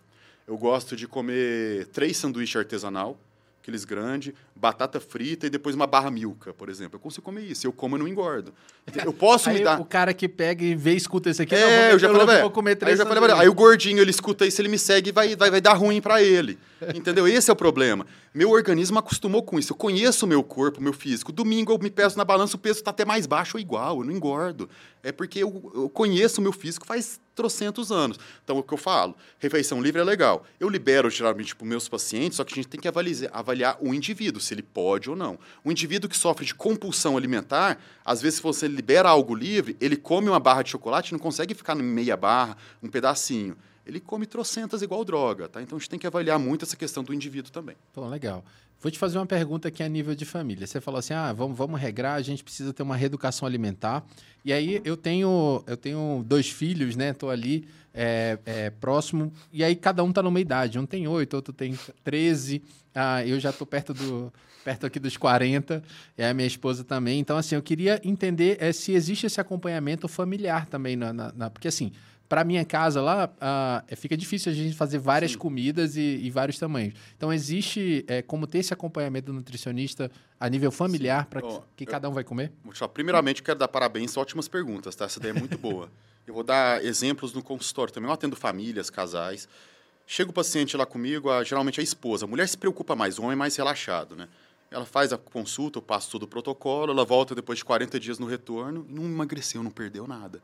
[0.48, 3.18] eu gosto de comer três sanduíches artesanal,
[3.64, 6.98] aqueles grandes, batata frita e depois uma barra milka, por exemplo.
[6.98, 7.66] Eu consigo comer isso.
[7.66, 8.54] Eu como e não engordo.
[9.06, 9.80] Eu posso me dar.
[9.80, 12.26] O cara que pega e vê, escuta esse aqui, é, não, vou, eu já falei,
[12.26, 12.42] velho.
[12.42, 14.78] Vou comer três aí, eu já falei, aí o gordinho, ele escuta isso, ele me
[14.78, 16.60] segue e vai, vai, vai dar ruim para ele.
[16.94, 17.26] Entendeu?
[17.26, 18.06] Esse é o problema.
[18.34, 19.74] Meu organismo acostumou com isso.
[19.74, 21.32] Eu conheço o meu corpo, meu físico.
[21.32, 24.06] Domingo eu me peso na balança, o peso está até mais baixo ou igual, eu
[24.06, 24.68] não engordo.
[25.04, 28.18] É porque eu, eu conheço o meu físico faz trocentos anos.
[28.44, 30.44] Então, o que eu falo, refeição livre é legal.
[30.60, 33.78] Eu libero geralmente para os meus pacientes, só que a gente tem que avaliar, avaliar
[33.80, 35.38] o indivíduo, se ele pode ou não.
[35.64, 39.96] O indivíduo que sofre de compulsão alimentar, às vezes, se você libera algo livre, ele
[39.96, 43.56] come uma barra de chocolate e não consegue ficar em meia barra, um pedacinho
[43.86, 45.62] ele come trocentas igual droga, tá?
[45.62, 47.76] Então a gente tem que avaliar muito essa questão do indivíduo também.
[47.96, 48.44] Bom, legal.
[48.84, 50.68] Vou te fazer uma pergunta aqui a nível de família.
[50.68, 54.06] Você falou assim: ah, vamos, vamos regrar, a gente precisa ter uma reeducação alimentar.
[54.44, 57.12] E aí eu tenho, eu tenho dois filhos, né?
[57.12, 60.78] Estou ali é, é, próximo, e aí cada um está numa idade.
[60.78, 62.62] Um tem oito, outro tem treze.
[62.94, 64.34] Ah, eu já estou perto do.
[64.66, 65.84] Perto aqui dos 40,
[66.18, 67.20] e a minha esposa também.
[67.20, 71.50] Então, assim, eu queria entender é, se existe esse acompanhamento familiar também, na, na, na
[71.50, 71.92] porque assim,
[72.34, 75.38] para minha casa lá, uh, fica difícil a gente fazer várias Sim.
[75.38, 76.96] comidas e, e, vários tamanhos.
[77.16, 80.10] Então, existe é, como ter esse acompanhamento do nutricionista
[80.40, 82.52] a nível familiar para que, que cada um vai comer?
[82.92, 85.06] Primeiramente, quero dar parabéns, ótimas perguntas, tá?
[85.06, 85.92] Essa ideia é muito boa.
[86.26, 88.10] Eu vou dar exemplos no consultório também.
[88.10, 89.48] Eu atendo famílias, casais.
[90.08, 92.26] Chega o paciente lá comigo, a, geralmente a esposa.
[92.26, 94.28] A mulher se preocupa mais, o homem é mais relaxado, né?
[94.72, 98.18] Ela faz a consulta, eu passo todo o protocolo, ela volta depois de 40 dias
[98.18, 100.42] no retorno não emagreceu, não perdeu nada.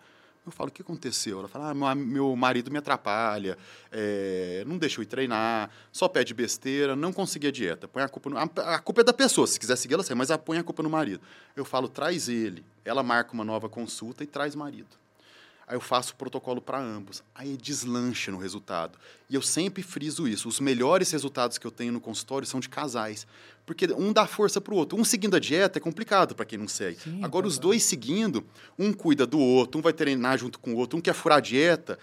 [0.49, 1.39] Eu falo, o que aconteceu?
[1.39, 3.57] Ela fala, ah, meu marido me atrapalha,
[3.91, 7.87] é, não deixa eu ir treinar, só pede besteira, não consegui a dieta.
[7.87, 8.43] Põe a culpa no, a,
[8.75, 10.89] a, culpa é da pessoa, se quiser seguir, ela segue, mas põe a culpa no
[10.89, 11.21] marido.
[11.55, 12.65] Eu falo, traz ele.
[12.83, 14.89] Ela marca uma nova consulta e traz marido.
[15.69, 17.21] Aí eu faço o protocolo para ambos.
[17.35, 18.97] Aí deslancha no resultado.
[19.29, 20.49] E eu sempre friso isso.
[20.49, 23.27] Os melhores resultados que eu tenho no consultório são de casais.
[23.67, 24.97] Porque um dá força para o outro.
[24.97, 26.99] Um seguindo a dieta é complicado para quem não segue.
[26.99, 28.43] Sim, Agora, é os dois seguindo,
[28.79, 31.41] um cuida do outro, um vai treinar junto com o outro, um quer furar a
[31.41, 31.99] dieta,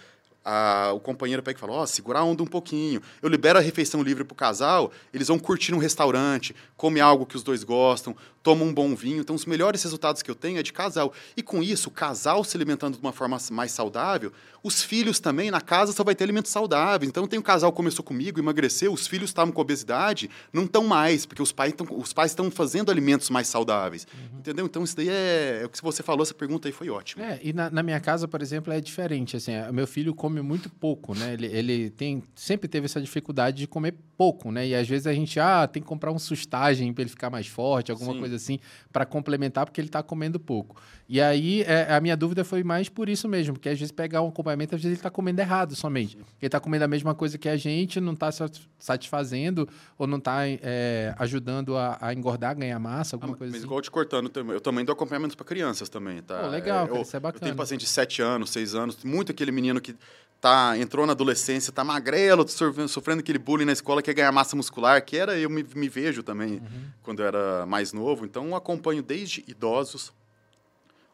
[0.48, 3.02] a, o companheiro pega e fala, ó, oh, segurar a onda um pouquinho.
[3.20, 7.26] Eu libero a refeição livre para o casal, eles vão curtir um restaurante, come algo
[7.26, 9.20] que os dois gostam, tomam um bom vinho.
[9.20, 11.12] Então, os melhores resultados que eu tenho é de casal.
[11.36, 14.32] E com isso, o casal se alimentando de uma forma mais saudável,
[14.66, 17.08] os filhos também, na casa só vai ter alimentos saudáveis.
[17.08, 20.84] Então, tem um casal que começou comigo, emagreceu, os filhos estavam com obesidade, não estão
[20.84, 24.06] mais, porque os pais estão os pais estão fazendo alimentos mais saudáveis.
[24.12, 24.38] Uhum.
[24.38, 24.66] Entendeu?
[24.66, 27.24] Então, isso daí é, é o que você falou, essa pergunta aí foi ótima.
[27.24, 29.36] É, e na, na minha casa, por exemplo, é diferente.
[29.36, 31.32] Assim, meu filho come come muito pouco, né?
[31.32, 34.66] Ele, ele tem, sempre teve essa dificuldade de comer pouco, né?
[34.66, 37.46] E às vezes a gente, ah, tem que comprar um sustagem para ele ficar mais
[37.46, 38.18] forte, alguma Sim.
[38.18, 38.58] coisa assim,
[38.92, 40.80] para complementar, porque ele está comendo pouco.
[41.08, 44.22] E aí é, a minha dúvida foi mais por isso mesmo, porque às vezes pegar
[44.22, 46.16] um acompanhamento, às vezes ele está comendo errado somente.
[46.16, 48.30] Ele está comendo a mesma coisa que a gente, não está
[48.78, 53.60] satisfazendo ou não está é, ajudando a, a, engordar, ganhar massa, alguma ah, coisa mas
[53.60, 53.66] assim.
[53.66, 56.40] igual te cortando, eu também dou acompanhamento para crianças também, tá?
[56.40, 57.38] Pô, legal, é, cara, eu, isso é bacana.
[57.38, 59.94] Eu tenho paciente de 7 anos, 6 anos, muito aquele menino que
[60.40, 65.02] tá, entrou na adolescência, tá magrelo, sofrendo, aquele bullying na escola, quer ganhar massa muscular,
[65.04, 66.90] que era, eu me, me vejo também uhum.
[67.02, 68.24] quando eu era mais novo.
[68.24, 70.12] Então, eu acompanho desde idosos,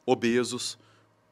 [0.05, 0.78] obesos,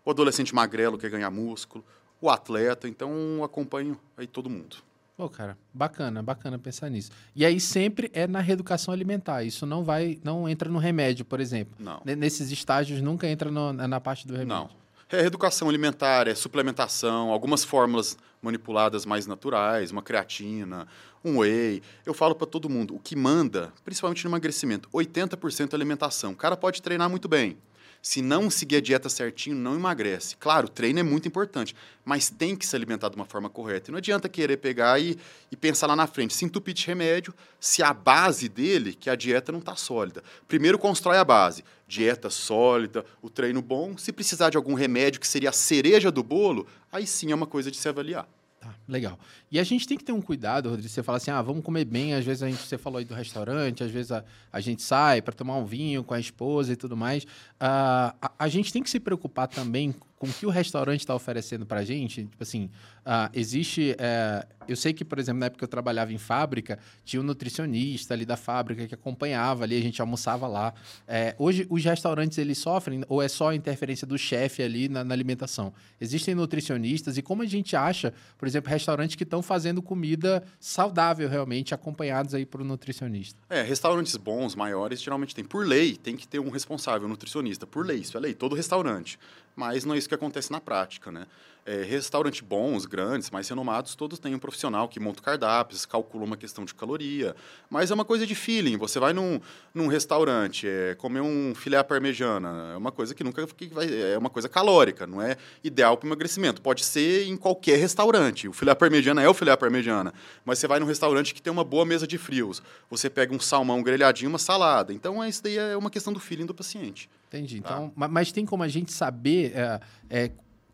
[0.04, 1.84] o adolescente magrelo quer ganhar músculo,
[2.20, 2.88] o atleta.
[2.88, 4.76] Então, acompanho aí todo mundo.
[5.16, 7.10] Pô, cara, bacana, bacana pensar nisso.
[7.36, 9.44] E aí sempre é na reeducação alimentar.
[9.44, 11.74] Isso não vai, não entra no remédio, por exemplo.
[11.78, 12.00] Não.
[12.04, 14.54] Nesses estágios nunca entra no, na parte do remédio.
[14.54, 14.70] Não.
[15.12, 20.86] É educação alimentar, é suplementação, algumas fórmulas manipuladas mais naturais, uma creatina,
[21.24, 21.82] um whey.
[22.06, 26.32] Eu falo para todo mundo, o que manda, principalmente no emagrecimento, 80% é alimentação.
[26.32, 27.58] O cara pode treinar muito bem,
[28.02, 30.36] se não seguir a dieta certinho, não emagrece.
[30.36, 31.74] Claro, o treino é muito importante,
[32.04, 33.90] mas tem que se alimentar de uma forma correta.
[33.90, 35.18] E não adianta querer pegar e,
[35.50, 39.14] e pensar lá na frente, se entupir de remédio, se a base dele, que a
[39.14, 40.22] dieta não está sólida.
[40.48, 43.96] Primeiro constrói a base, dieta sólida, o treino bom.
[43.98, 47.46] Se precisar de algum remédio que seria a cereja do bolo, aí sim é uma
[47.46, 48.26] coisa de se avaliar.
[48.60, 49.18] Tá, legal.
[49.50, 50.86] E a gente tem que ter um cuidado, Rodrigo.
[50.86, 52.12] Você fala assim, ah, vamos comer bem.
[52.12, 54.22] Às vezes a gente, você falou aí do restaurante, às vezes a,
[54.52, 57.26] a gente sai para tomar um vinho com a esposa e tudo mais.
[57.60, 61.14] Uh, a, a, gente tem que se preocupar também com o que o restaurante está
[61.14, 62.70] oferecendo para a gente, tipo assim,
[63.06, 63.96] uh, existe.
[63.98, 67.24] Uh, eu sei que, por exemplo, na época que eu trabalhava em fábrica, tinha um
[67.24, 70.72] nutricionista ali da fábrica que acompanhava ali, a gente almoçava lá.
[71.08, 75.02] É, hoje, os restaurantes eles sofrem, ou é só a interferência do chefe ali na,
[75.02, 75.72] na, alimentação?
[76.00, 81.28] Existem nutricionistas e como a gente acha, por exemplo, restaurantes que estão fazendo comida saudável
[81.28, 83.40] realmente, acompanhados aí por um nutricionista?
[83.48, 85.44] É, restaurantes bons, maiores, geralmente tem.
[85.44, 87.49] Por lei, tem que ter um responsável, um nutricionista.
[87.58, 89.18] Por lei, isso é lei, todo restaurante.
[89.54, 91.26] Mas não é isso que acontece na prática, né?
[91.66, 96.36] É, restaurantes bons, grandes, mais renomados, todos têm um profissional que monta cardápios, calcula uma
[96.36, 97.34] questão de caloria.
[97.68, 98.76] Mas é uma coisa de feeling.
[98.78, 99.40] Você vai num,
[99.74, 102.72] num restaurante é, comer um filé à parmegiana.
[102.72, 106.06] É uma coisa que nunca que vai, é uma coisa calórica, não é ideal para
[106.06, 106.62] o emagrecimento.
[106.62, 108.48] Pode ser em qualquer restaurante.
[108.48, 110.12] O filé à parmegiana é o filé à parmegiana.
[110.44, 112.62] Mas você vai num restaurante que tem uma boa mesa de frios.
[112.88, 114.92] Você pega um salmão grelhadinho, uma salada.
[114.92, 117.08] Então, isso daí é uma questão do feeling do paciente.
[117.28, 117.60] Entendi.
[117.60, 117.70] Tá?
[117.70, 120.30] Então, mas tem como a gente saber é, é,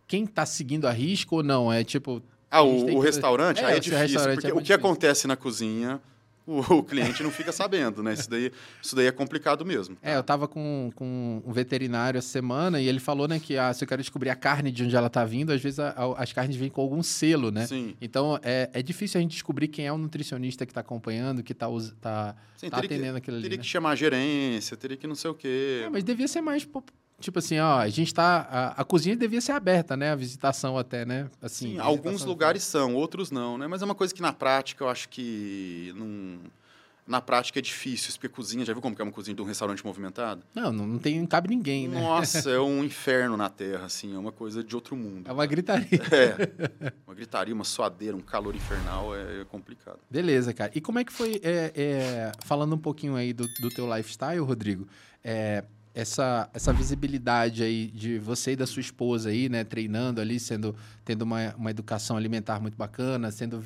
[0.06, 1.72] quem está seguindo a risco ou não?
[1.72, 2.22] É tipo.
[2.50, 3.60] Ah, o, o restaurante?
[3.60, 4.76] É, aí é difícil, porque é o que difícil.
[4.76, 6.00] acontece na cozinha
[6.46, 8.14] o, cliente não fica sabendo, né?
[8.14, 9.96] Isso daí, isso daí é complicado mesmo.
[10.00, 13.74] É, eu tava com, com um veterinário essa semana e ele falou, né, que ah,
[13.74, 16.22] se eu quero descobrir a carne de onde ela tá vindo, às vezes a, a,
[16.22, 17.66] as carnes vêm com algum selo, né?
[17.66, 17.96] Sim.
[18.00, 21.52] Então é, é difícil a gente descobrir quem é o nutricionista que está acompanhando, que
[21.52, 21.66] está
[22.00, 23.42] tá, Sim, tá atendendo que, aquilo ali.
[23.42, 23.62] Teria né?
[23.62, 25.82] que chamar a gerência, teria que não sei o quê.
[25.84, 26.64] É, mas devia ser mais
[27.18, 28.46] Tipo assim, ó, a gente tá.
[28.50, 30.12] A, a, cozinha devia ser aberta, né?
[30.12, 31.30] A visitação até, né?
[31.40, 33.66] Assim, Sim, alguns lugares são, outros não, né?
[33.66, 36.38] Mas é uma coisa que na prática eu acho que não.
[37.06, 39.44] Na prática é difícil, porque cozinha, já viu como que é uma cozinha de um
[39.44, 40.42] restaurante movimentado?
[40.52, 42.00] Não, não, tem, não cabe ninguém, né?
[42.00, 45.22] Nossa, é um inferno na terra, assim, é uma coisa de outro mundo.
[45.24, 46.00] É uma gritaria.
[46.10, 50.00] É, uma gritaria, uma suadeira, um calor infernal, é, é complicado.
[50.10, 50.72] Beleza, cara.
[50.74, 54.40] E como é que foi, é, é, falando um pouquinho aí do, do teu lifestyle,
[54.40, 54.88] Rodrigo,
[55.22, 55.62] é,
[55.96, 60.76] essa, essa visibilidade aí de você e da sua esposa aí, né, treinando ali, sendo,
[61.02, 63.64] tendo uma, uma educação alimentar muito bacana, sendo,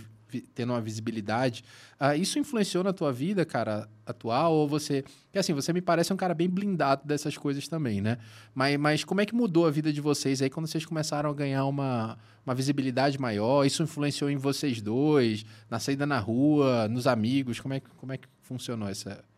[0.55, 1.65] tendo uma visibilidade,
[2.01, 4.53] uh, isso influenciou na tua vida, cara, atual?
[4.53, 5.03] Ou você...
[5.25, 8.17] Porque assim, você me parece um cara bem blindado dessas coisas também, né?
[8.55, 11.35] Mas, mas como é que mudou a vida de vocês aí quando vocês começaram a
[11.35, 12.17] ganhar uma,
[12.47, 13.67] uma visibilidade maior?
[13.67, 17.59] Isso influenciou em vocês dois, na saída na rua, nos amigos?
[17.59, 19.29] Como é, como é que funcionou essa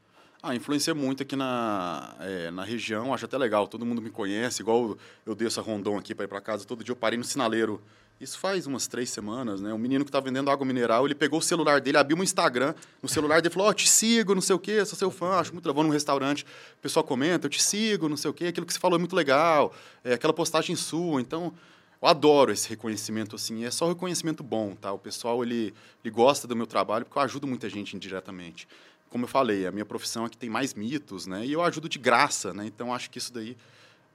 [0.43, 4.61] ah, influencia muito aqui na, é, na região, acho até legal, todo mundo me conhece,
[4.61, 7.22] igual eu desço a Rondon aqui para ir para casa, todo dia eu parei no
[7.22, 7.80] sinaleiro.
[8.20, 9.72] Isso faz umas três semanas, né?
[9.74, 12.74] Um menino que estava vendendo água mineral, ele pegou o celular dele, abriu um Instagram,
[13.01, 15.40] no celular dele falou, ó, oh, te sigo, não sei o quê, sou seu fã,
[15.40, 15.74] acho muito legal.
[15.74, 18.72] Vou num restaurante, o pessoal comenta, eu te sigo, não sei o quê, aquilo que
[18.72, 19.72] você falou é muito legal,
[20.05, 21.53] é, aquela postagem sua, então...
[22.01, 24.93] Eu adoro esse reconhecimento, assim, é só reconhecimento bom, tá?
[24.93, 25.72] O pessoal, ele,
[26.03, 28.66] ele gosta do meu trabalho porque eu ajudo muita gente indiretamente
[29.12, 31.44] como eu falei, a minha profissão é que tem mais mitos, né?
[31.44, 32.64] E eu ajudo de graça, né?
[32.64, 33.58] Então acho que isso daí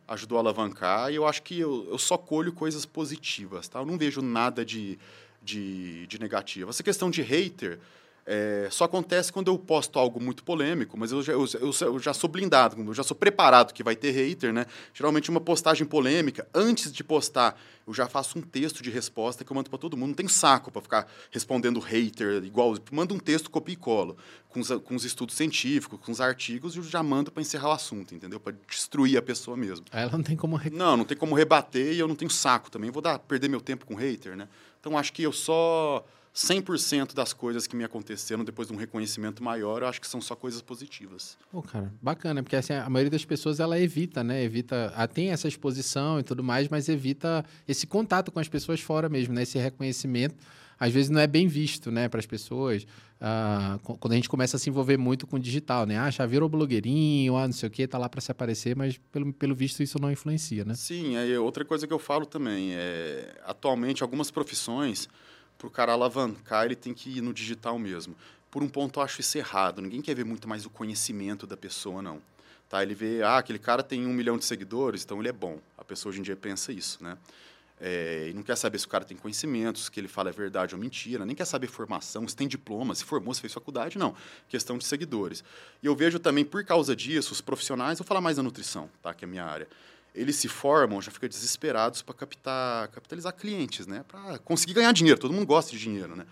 [0.08, 3.78] ajudou a alavancar e eu acho que eu, eu só colho coisas positivas, tá?
[3.78, 4.98] Eu não vejo nada de,
[5.44, 6.72] de, de negativo.
[6.72, 7.80] Essa questão de hater,
[8.30, 12.14] é, só acontece quando eu posto algo muito polêmico, mas eu já, eu, eu, já
[12.14, 14.66] sou blindado, eu já sou preparado que vai ter hater, né?
[14.94, 17.58] Geralmente uma postagem polêmica, antes de postar,
[17.88, 20.10] eu já faço um texto de resposta que eu mando para todo mundo.
[20.10, 22.76] Não tem saco para ficar respondendo hater igual.
[22.92, 24.18] Manda um texto, copia e colo,
[24.50, 27.70] com os, com os estudos científicos, com os artigos, e eu já mando para encerrar
[27.70, 28.42] o assunto, entendeu?
[28.42, 29.86] Para destruir a pessoa mesmo.
[29.90, 30.58] Ela não tem como...
[30.58, 30.70] Re...
[30.70, 32.92] Não, não tem como rebater e eu não tenho saco também.
[32.92, 34.50] Vou dar, perder meu tempo com hater, né?
[34.82, 36.06] Então acho que eu só
[36.38, 40.22] 100% das coisas que me aconteceram depois de um reconhecimento maior, eu acho que são
[40.22, 41.36] só coisas positivas.
[41.52, 44.44] Pô, cara, bacana, porque assim, a maioria das pessoas ela evita, né?
[44.44, 48.80] Evita, ah, tem essa exposição e tudo mais, mas evita esse contato com as pessoas
[48.80, 49.42] fora mesmo, né?
[49.42, 50.36] Esse reconhecimento,
[50.80, 52.86] às vezes não é bem visto, né, para as pessoas.
[53.20, 55.98] Ah, quando a gente começa a se envolver muito com o digital, né?
[55.98, 58.96] Ah, já virou blogueirinho, ah, não sei o quê, tá lá para se aparecer, mas
[59.12, 60.76] pelo, pelo visto isso não influencia, né?
[60.76, 65.10] Sim, aí outra coisa que eu falo também é, atualmente algumas profissões
[65.58, 68.16] para o cara alavancar, ele tem que ir no digital mesmo.
[68.50, 69.82] Por um ponto, eu acho isso errado.
[69.82, 72.22] Ninguém quer ver muito mais o conhecimento da pessoa, não.
[72.70, 72.82] Tá?
[72.84, 75.60] Ele vê, ah, aquele cara tem um milhão de seguidores, então ele é bom.
[75.78, 77.18] A pessoa hoje em dia pensa isso, né?
[77.80, 80.32] É, e não quer saber se o cara tem conhecimentos, se que ele fala é
[80.32, 84.00] verdade ou mentira, nem quer saber formação, se tem diploma, se formou, se fez faculdade,
[84.00, 84.16] não.
[84.50, 85.44] Questão de seguidores.
[85.84, 89.14] E eu vejo também, por causa disso, os profissionais, vou falar mais da nutrição, tá?
[89.14, 89.68] que é a minha área
[90.18, 94.04] eles se formam, já ficam desesperados para captar, capitalizar clientes, né?
[94.08, 95.20] Para conseguir ganhar dinheiro.
[95.20, 96.26] Todo mundo gosta de dinheiro, né?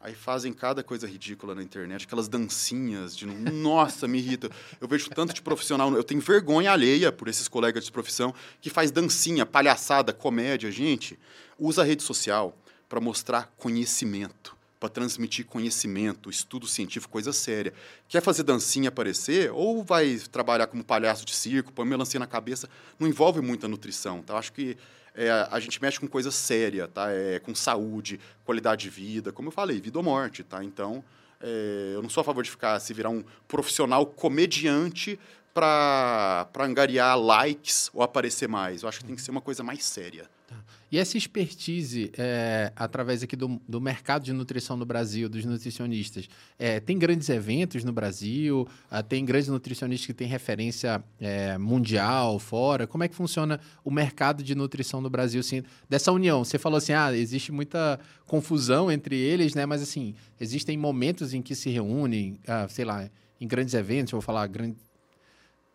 [0.00, 4.50] Aí fazem cada coisa ridícula na internet, aquelas dancinhas de nossa, me irrita.
[4.78, 8.68] Eu vejo tanto de profissional, eu tenho vergonha alheia por esses colegas de profissão que
[8.68, 11.18] faz dancinha, palhaçada, comédia, gente,
[11.58, 12.56] usa a rede social
[12.88, 14.54] para mostrar conhecimento
[14.84, 17.72] para transmitir conhecimento, estudo científico, coisa séria.
[18.06, 19.50] Quer fazer dancinha aparecer?
[19.50, 22.68] Ou vai trabalhar como palhaço de circo, põe melancia na cabeça?
[22.98, 24.20] Não envolve muita nutrição.
[24.20, 24.36] Tá?
[24.36, 24.76] Acho que
[25.14, 27.10] é, a gente mexe com coisa séria, tá?
[27.10, 30.62] É, com saúde, qualidade de vida, como eu falei, vida ou morte, tá?
[30.62, 31.02] Então,
[31.40, 35.18] é, eu não sou a favor de ficar, se virar um profissional comediante
[35.54, 38.82] para angariar likes ou aparecer mais.
[38.82, 40.28] Eu acho que tem que ser uma coisa mais séria.
[40.46, 40.56] Tá.
[40.94, 46.28] E essa expertise, é, através aqui do, do mercado de nutrição no Brasil, dos nutricionistas,
[46.56, 48.64] é, tem grandes eventos no Brasil?
[48.88, 52.86] Ah, tem grandes nutricionistas que têm referência é, mundial, fora?
[52.86, 55.40] Como é que funciona o mercado de nutrição no Brasil?
[55.40, 59.66] Assim, dessa união, você falou assim, ah, existe muita confusão entre eles, né?
[59.66, 64.22] Mas, assim, existem momentos em que se reúnem, ah, sei lá, em grandes eventos, vou
[64.22, 64.80] falar grandes...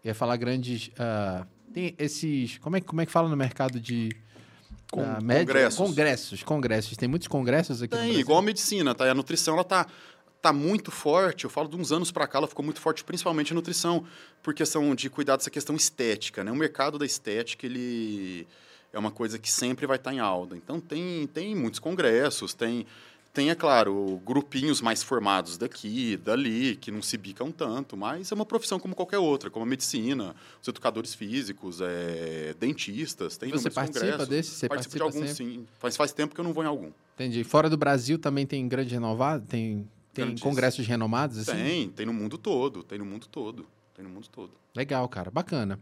[0.01, 0.91] Ia falar grandes...
[0.97, 2.57] Ah, tem esses...
[2.59, 4.15] Como é, como é que fala no mercado de
[4.91, 5.77] com, ah, congressos.
[5.77, 6.97] Congressos, congressos.
[6.97, 9.05] Tem muitos congressos aqui Tem, igual a medicina, tá?
[9.05, 9.85] E a nutrição, ela tá,
[10.41, 11.45] tá muito forte.
[11.45, 14.03] Eu falo de uns anos para cá, ela ficou muito forte, principalmente a nutrição,
[14.41, 16.51] por questão de cuidar dessa questão estética, né?
[16.51, 18.47] O mercado da estética, ele
[18.91, 20.55] é uma coisa que sempre vai estar tá em alta.
[20.55, 22.85] Então, tem, tem muitos congressos, tem
[23.31, 28.35] tem, é claro, grupinhos mais formados daqui, dali, que não se bicam tanto, mas é
[28.35, 33.69] uma profissão como qualquer outra, como a medicina, os educadores físicos, é, dentistas, tem Você
[33.69, 34.27] participa congressos.
[34.27, 34.51] desse?
[34.51, 35.53] Você participa de alguns, sempre?
[35.53, 35.67] sim.
[35.77, 36.91] Faz, faz tempo que eu não vou em algum.
[37.15, 37.43] Entendi.
[37.43, 39.45] Fora do Brasil também tem grande renovado?
[39.45, 41.37] Tem, tem congressos renomados?
[41.37, 41.51] Assim?
[41.51, 44.51] Tem, tem no mundo todo, tem no mundo todo, tem no mundo todo.
[44.75, 45.79] Legal, cara, bacana.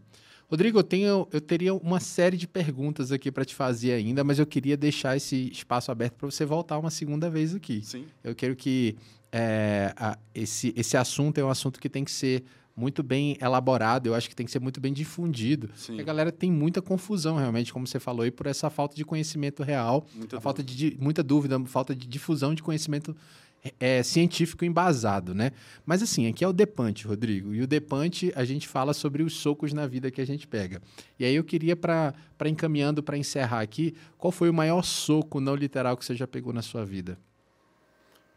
[0.50, 4.38] Rodrigo, eu, tenho, eu teria uma série de perguntas aqui para te fazer ainda, mas
[4.38, 7.82] eu queria deixar esse espaço aberto para você voltar uma segunda vez aqui.
[7.84, 8.06] Sim.
[8.24, 8.96] Eu quero que
[9.30, 12.44] é, a, esse, esse assunto é um assunto que tem que ser
[12.74, 15.68] muito bem elaborado, eu acho que tem que ser muito bem difundido.
[15.74, 16.00] Sim.
[16.00, 19.64] A galera tem muita confusão, realmente, como você falou, e por essa falta de conhecimento
[19.64, 23.16] real, muita a falta de muita dúvida, falta de difusão de conhecimento
[23.78, 25.52] é, científico embasado, né?
[25.84, 27.54] Mas assim, aqui é o Depante, Rodrigo.
[27.54, 30.80] E o Depante, a gente fala sobre os socos na vida que a gente pega.
[31.18, 32.14] E aí eu queria, para
[32.46, 36.52] encaminhando para encerrar aqui, qual foi o maior soco não literal que você já pegou
[36.52, 37.18] na sua vida?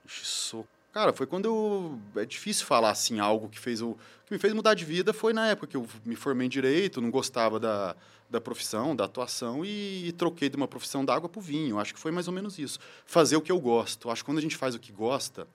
[0.05, 0.67] Soco.
[0.91, 2.21] Cara, foi quando eu.
[2.21, 3.97] É difícil falar assim, algo que fez o.
[4.25, 6.99] que me fez mudar de vida foi na época que eu me formei em direito,
[6.99, 7.95] não gostava da,
[8.31, 11.77] da profissão, da atuação e, e troquei de uma profissão da água para o vinho.
[11.77, 12.79] Acho que foi mais ou menos isso.
[13.05, 14.09] Fazer o que eu gosto.
[14.09, 15.45] Acho que quando a gente faz o que gosta,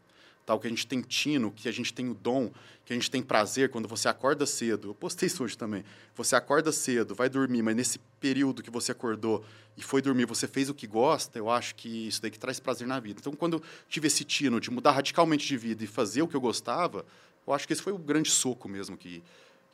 [0.44, 2.52] tal que a gente tem tino, que a gente tem o dom,
[2.84, 4.90] que a gente tem prazer quando você acorda cedo.
[4.90, 5.84] Eu postei isso hoje também.
[6.14, 9.42] Você acorda cedo, vai dormir, mas nesse período que você acordou
[9.74, 12.60] e foi dormir, você fez o que gosta, eu acho que isso daí que traz
[12.60, 13.20] prazer na vida.
[13.20, 16.36] Então, quando eu tive esse tino de mudar radicalmente de vida e fazer o que
[16.36, 17.04] eu gostava,
[17.46, 19.22] eu acho que esse foi o grande soco mesmo que,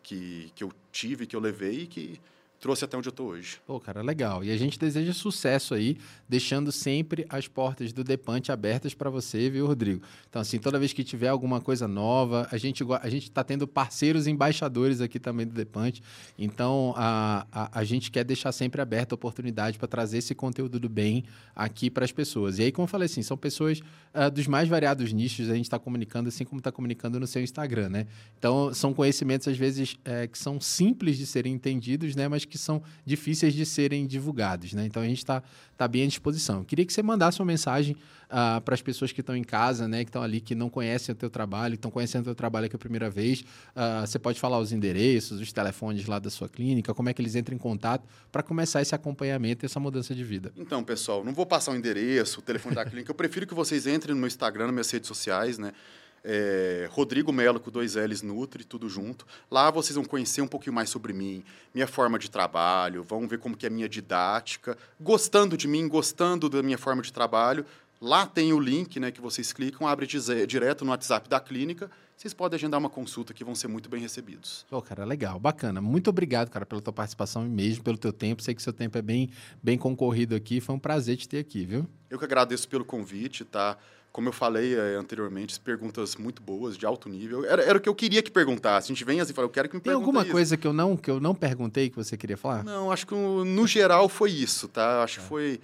[0.03, 2.20] que, que eu tive, que eu levei e que
[2.63, 3.59] trouxe até onde eu estou hoje.
[3.67, 4.45] Pô, cara, legal.
[4.45, 5.99] E a gente deseja sucesso aí,
[6.29, 10.01] deixando sempre as portas do Depante abertas para você, viu, Rodrigo?
[10.31, 13.67] Então, assim, toda vez que tiver alguma coisa nova, a gente a gente está tendo
[13.67, 16.05] parceiros embaixadores aqui também do Depante.
[16.39, 20.79] Então, a, a, a gente quer deixar sempre aberta a oportunidade para trazer esse conteúdo
[20.79, 21.25] do bem
[21.57, 22.61] aqui para as pessoas.
[22.61, 23.81] E aí, como eu falei assim, são pessoas
[24.15, 27.43] uh, dos mais variados nichos, a gente está comunicando assim como está comunicando no seu
[27.43, 28.07] Instagram, né?
[28.39, 32.29] Então, são conhecimentos, às vezes, é, que são simples de serem entendidos, né?
[32.29, 34.84] Mas que são difíceis de serem divulgados, né?
[34.84, 35.42] Então a gente está
[35.74, 36.62] tá bem à disposição.
[36.62, 37.96] Queria que você mandasse uma mensagem
[38.28, 40.05] uh, para as pessoas que estão em casa, né?
[40.05, 42.76] Que estão ali, que não conhecem o teu trabalho, estão conhecendo o teu trabalho aqui
[42.76, 43.40] a primeira vez.
[43.40, 47.22] Uh, você pode falar os endereços, os telefones lá da sua clínica, como é que
[47.22, 50.53] eles entram em contato para começar esse acompanhamento e essa mudança de vida.
[50.55, 53.11] Então, pessoal, não vou passar o endereço, o telefone da clínica.
[53.11, 55.72] Eu prefiro que vocês entrem no meu Instagram, nas minhas redes sociais, né?
[56.25, 59.27] É, Rodrigo Melo com dois L's Nutri, tudo junto.
[59.51, 61.45] Lá vocês vão conhecer um pouquinho mais sobre mim,
[61.75, 65.89] minha forma de trabalho, vão ver como que é a minha didática, gostando de mim,
[65.89, 67.64] gostando da minha forma de trabalho.
[68.01, 70.07] Lá tem o link né, que vocês clicam, abre
[70.47, 71.89] direto no WhatsApp da clínica.
[72.16, 74.66] Vocês podem agendar uma consulta que vão ser muito bem recebidos.
[74.68, 75.81] Pô, cara, legal, bacana.
[75.81, 78.43] Muito obrigado, cara, pela tua participação e mesmo pelo teu tempo.
[78.43, 79.31] Sei que seu tempo é bem,
[79.62, 80.61] bem concorrido aqui.
[80.61, 81.87] Foi um prazer te ter aqui, viu?
[82.11, 83.77] Eu que agradeço pelo convite, tá?
[84.13, 87.45] Como eu falei é, anteriormente, perguntas muito boas, de alto nível.
[87.47, 88.93] Era, era o que eu queria que perguntasse.
[88.93, 90.31] A gente vem assim e fala, eu quero que me Tem alguma isso.
[90.31, 92.63] coisa que eu, não, que eu não perguntei que você queria falar?
[92.63, 95.03] Não, acho que no geral foi isso, tá?
[95.03, 95.23] Acho é.
[95.23, 95.61] que foi,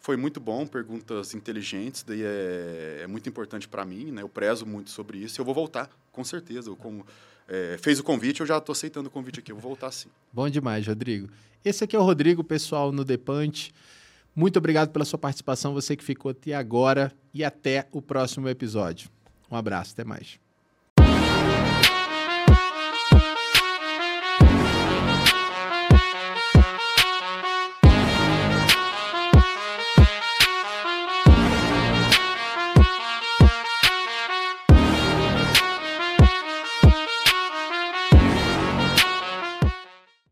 [0.00, 4.22] foi muito bom, perguntas inteligentes, daí é, é muito importante para mim, né?
[4.22, 5.40] Eu prezo muito sobre isso.
[5.40, 6.70] Eu vou voltar, com certeza.
[6.70, 7.06] Eu, como
[7.48, 9.52] é, fez o convite, eu já estou aceitando o convite aqui.
[9.52, 10.08] Eu vou voltar sim.
[10.32, 11.28] Bom demais, Rodrigo.
[11.64, 13.72] Esse aqui é o Rodrigo, pessoal, no Depante.
[14.34, 19.10] Muito obrigado pela sua participação, você que ficou até agora, e até o próximo episódio.
[19.50, 20.38] Um abraço, até mais.